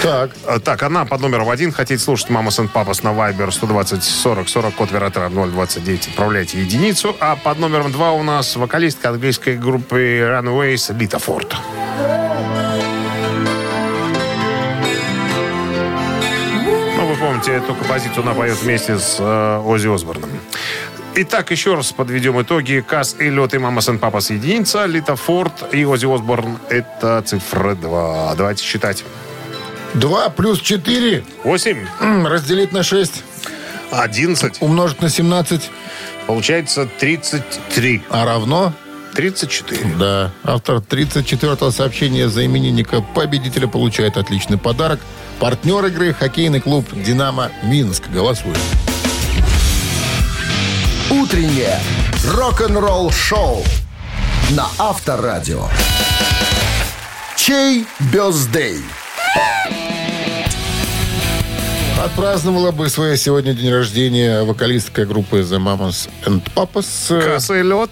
Так. 0.02 0.30
А, 0.46 0.60
Так, 0.60 0.82
она 0.82 1.04
под 1.04 1.20
номером 1.20 1.50
один. 1.50 1.72
Хотите 1.72 2.02
слушать 2.02 2.30
«Мама 2.30 2.50
Сан 2.50 2.68
Папас» 2.68 3.02
на 3.02 3.10
Viber 3.10 3.50
120 3.50 4.02
40 4.02 4.48
40, 4.48 4.74
код 4.74 4.88
оператора 4.88 5.28
029. 5.28 6.08
Отправляйте 6.08 6.58
единицу. 6.58 7.14
А 7.20 7.36
под 7.36 7.58
номером 7.58 7.92
два 7.92 8.12
у 8.12 8.22
нас 8.22 8.56
вокалистка 8.56 9.10
английской 9.10 9.58
группы 9.58 10.20
Runaways 10.22 10.98
Лита 10.98 11.18
Форд. 11.18 11.54
Ну, 11.98 12.23
помните, 17.44 17.64
эту 17.64 17.74
композицию 17.74 18.22
она 18.22 18.34
поет 18.34 18.56
вместе 18.56 18.98
с 18.98 19.16
э, 19.18 19.62
Оззи 19.64 19.94
Осборном. 19.94 20.30
Итак, 21.16 21.50
еще 21.50 21.74
раз 21.74 21.92
подведем 21.92 22.40
итоги. 22.40 22.84
Касс 22.86 23.16
Эллиот 23.18 23.54
и 23.54 23.58
Мама 23.58 23.80
Сан 23.80 23.98
Папас 23.98 24.30
единица. 24.30 24.86
Лита 24.86 25.16
Форд 25.16 25.74
и 25.74 25.84
Оззи 25.84 26.06
Осборн 26.06 26.58
это 26.70 27.22
цифра 27.22 27.74
2. 27.74 28.34
Давайте 28.36 28.64
считать. 28.64 29.04
2 29.94 30.28
плюс 30.30 30.60
4 30.60 31.24
8, 31.44 31.86
разделить 32.26 32.72
на 32.72 32.82
6, 32.82 33.22
11, 33.92 34.60
умножить 34.60 35.00
на 35.02 35.08
17, 35.08 35.70
получается 36.26 36.88
33. 36.98 38.02
а 38.10 38.24
равно... 38.24 38.72
34. 39.14 39.96
Да. 39.98 40.32
Автор 40.42 40.76
34-го 40.76 41.70
сообщения 41.70 42.28
за 42.28 42.44
именинника 42.44 43.00
победителя 43.14 43.68
получает 43.68 44.16
отличный 44.16 44.58
подарок. 44.58 45.00
Партнер 45.40 45.84
игры– 45.86 46.12
хоккейный 46.18 46.60
клуб 46.60 46.86
«Динамо 46.92 47.50
Минск». 47.62 48.04
Голосуем. 48.12 48.56
Утреннее 51.10 51.78
рок-н-ролл 52.32 53.10
шоу 53.10 53.62
на 54.50 54.66
Авторадио. 54.78 55.68
Чей 57.36 57.86
бездей? 58.12 58.78
Отпраздновала 62.02 62.70
бы 62.70 62.88
свой 62.88 63.16
сегодня 63.16 63.54
день 63.54 63.72
рождения 63.72 64.42
вокалистка 64.42 65.06
группы 65.06 65.40
The 65.40 65.58
Mamas 65.58 66.08
and 66.26 66.42
Papas. 66.54 67.22
Касс 67.22 67.50
Эллиот. 67.50 67.90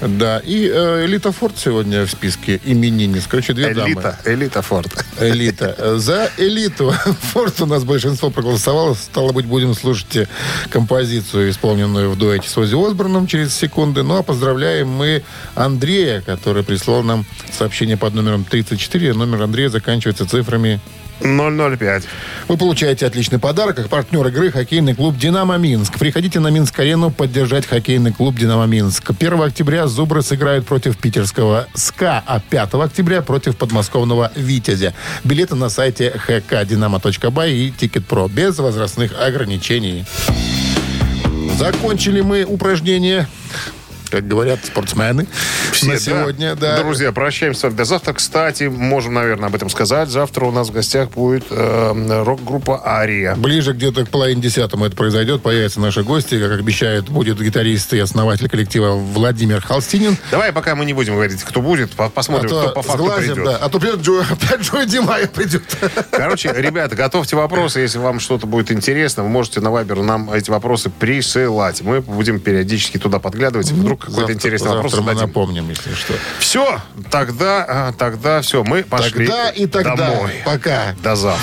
Да, 0.00 0.38
и 0.44 0.70
э, 0.72 1.06
Элита 1.06 1.32
Форд 1.32 1.58
сегодня 1.58 2.06
в 2.06 2.10
списке 2.10 2.60
именинниц. 2.64 3.26
Короче, 3.26 3.52
две 3.52 3.74
дамы. 3.74 3.90
Элита. 3.90 4.18
Элита 4.24 4.62
Форд. 4.62 5.04
Элита. 5.20 5.98
За 5.98 6.30
элиту 6.36 6.90
Форд 7.32 7.60
у 7.60 7.66
нас 7.66 7.84
большинство 7.84 8.30
проголосовало. 8.30 8.94
Стало 8.94 9.32
быть, 9.32 9.46
будем 9.46 9.74
слушать 9.74 10.28
композицию, 10.70 11.50
исполненную 11.50 12.10
в 12.10 12.16
дуэте 12.16 12.48
с 12.48 12.56
Оззи 12.56 12.74
Осборном 12.74 13.26
через 13.26 13.54
секунды. 13.54 14.02
Ну, 14.04 14.16
а 14.18 14.22
поздравляем 14.22 14.88
мы 14.88 15.24
Андрея, 15.54 16.20
который 16.20 16.62
прислал 16.62 17.02
нам 17.02 17.26
сообщение 17.50 17.96
под 17.96 18.14
номером 18.14 18.44
34. 18.44 19.14
Номер 19.14 19.42
Андрея 19.42 19.68
заканчивается 19.68 20.26
цифрами 20.28 20.80
005. 21.20 22.04
Вы 22.48 22.56
получаете 22.56 23.06
отличный 23.06 23.38
подарок, 23.38 23.76
как 23.76 23.88
партнер 23.88 24.26
игры 24.28 24.50
хоккейный 24.50 24.94
клуб 24.94 25.16
«Динамо 25.16 25.56
Минск». 25.56 25.98
Приходите 25.98 26.40
на 26.40 26.48
Минск-арену 26.48 27.10
поддержать 27.10 27.66
хоккейный 27.66 28.12
клуб 28.12 28.36
«Динамо 28.36 28.66
Минск». 28.66 29.10
1 29.10 29.42
октября 29.42 29.86
«Зубры» 29.86 30.22
сыграют 30.22 30.66
против 30.66 30.96
питерского 30.98 31.66
«СКА», 31.74 32.22
а 32.26 32.40
5 32.40 32.74
октября 32.74 33.22
против 33.22 33.56
подмосковного 33.56 34.32
«Витязя». 34.34 34.94
Билеты 35.24 35.54
на 35.54 35.68
сайте 35.68 36.14
hkdinamo.by 36.26 37.52
и 37.52 37.70
«Ticket.Pro» 37.70 38.28
без 38.28 38.58
возрастных 38.58 39.12
ограничений. 39.20 40.04
Закончили 41.58 42.20
мы 42.20 42.44
упражнение, 42.44 43.26
как 44.10 44.26
говорят 44.26 44.60
спортсмены, 44.64 45.26
на 45.82 45.92
да? 45.92 45.98
сегодня. 45.98 46.54
Да. 46.54 46.78
Друзья, 46.82 47.12
прощаемся 47.12 47.60
с 47.60 47.62
вами 47.64 47.74
до 47.74 47.84
завтра. 47.84 48.12
Кстати, 48.12 48.64
можем, 48.64 49.14
наверное, 49.14 49.48
об 49.48 49.54
этом 49.54 49.70
сказать. 49.70 50.08
Завтра 50.08 50.44
у 50.46 50.50
нас 50.50 50.68
в 50.68 50.72
гостях 50.72 51.10
будет 51.10 51.44
э, 51.50 52.22
рок-группа 52.24 52.82
«Ария». 52.86 53.34
Ближе 53.36 53.72
где-то 53.72 54.04
к 54.06 54.08
половине 54.10 54.40
десятому 54.42 54.84
это 54.86 54.96
произойдет. 54.96 55.42
Появятся 55.42 55.80
наши 55.80 56.02
гости. 56.02 56.38
Как 56.38 56.58
обещают, 56.58 57.08
будет 57.08 57.40
гитарист 57.40 57.92
и 57.94 57.98
основатель 57.98 58.48
коллектива 58.48 58.92
Владимир 58.92 59.60
Холстинин. 59.60 60.16
Давай, 60.30 60.52
пока 60.52 60.74
мы 60.74 60.84
не 60.84 60.92
будем 60.92 61.14
говорить, 61.14 61.42
кто 61.42 61.60
будет, 61.60 61.90
по- 61.92 62.08
посмотрим, 62.08 62.46
а 62.46 62.48
кто 62.48 62.62
то 62.62 62.68
по 62.74 62.82
факту 62.82 63.04
сглазим, 63.04 63.34
придет. 63.34 63.44
да. 63.44 63.56
А 63.56 63.68
то 63.68 63.78
придет 63.78 64.00
Джо, 64.00 64.24
опять 64.30 64.60
Джой 64.60 64.86
Димая 64.86 65.26
придет. 65.26 65.62
Короче, 66.10 66.52
ребята, 66.56 66.96
готовьте 66.96 67.36
вопросы. 67.36 67.80
Если 67.80 67.98
вам 67.98 68.20
что-то 68.20 68.46
будет 68.46 68.70
интересно, 68.72 69.22
вы 69.22 69.28
можете 69.28 69.60
на 69.60 69.70
Вайбер 69.70 70.02
нам 70.02 70.30
эти 70.32 70.50
вопросы 70.50 70.90
присылать. 70.90 71.82
Мы 71.82 72.00
будем 72.00 72.40
периодически 72.40 72.98
туда 72.98 73.18
подглядывать. 73.18 73.70
Вдруг 73.72 73.97
какой-то 73.98 74.20
Завтра- 74.20 74.34
интересный 74.34 74.68
вопрос 74.70 74.92
завтра 74.92 75.00
мы 75.06 75.12
зададим. 75.14 75.28
напомним, 75.28 75.68
если 75.70 75.94
что. 75.94 76.14
Все, 76.38 76.80
тогда, 77.10 77.64
а, 77.68 77.92
тогда 77.92 78.40
все, 78.40 78.64
мы 78.64 78.82
пошли 78.84 79.26
Тогда 79.26 79.50
и 79.50 79.66
тогда. 79.66 79.96
домой. 79.96 80.42
Пока. 80.44 80.94
До 81.02 81.16
завтра. 81.16 81.42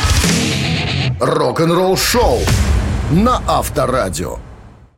Рок-н-ролл 1.19 1.97
шоу 1.97 2.39
на 3.11 3.41
Авторадио. 3.47 4.39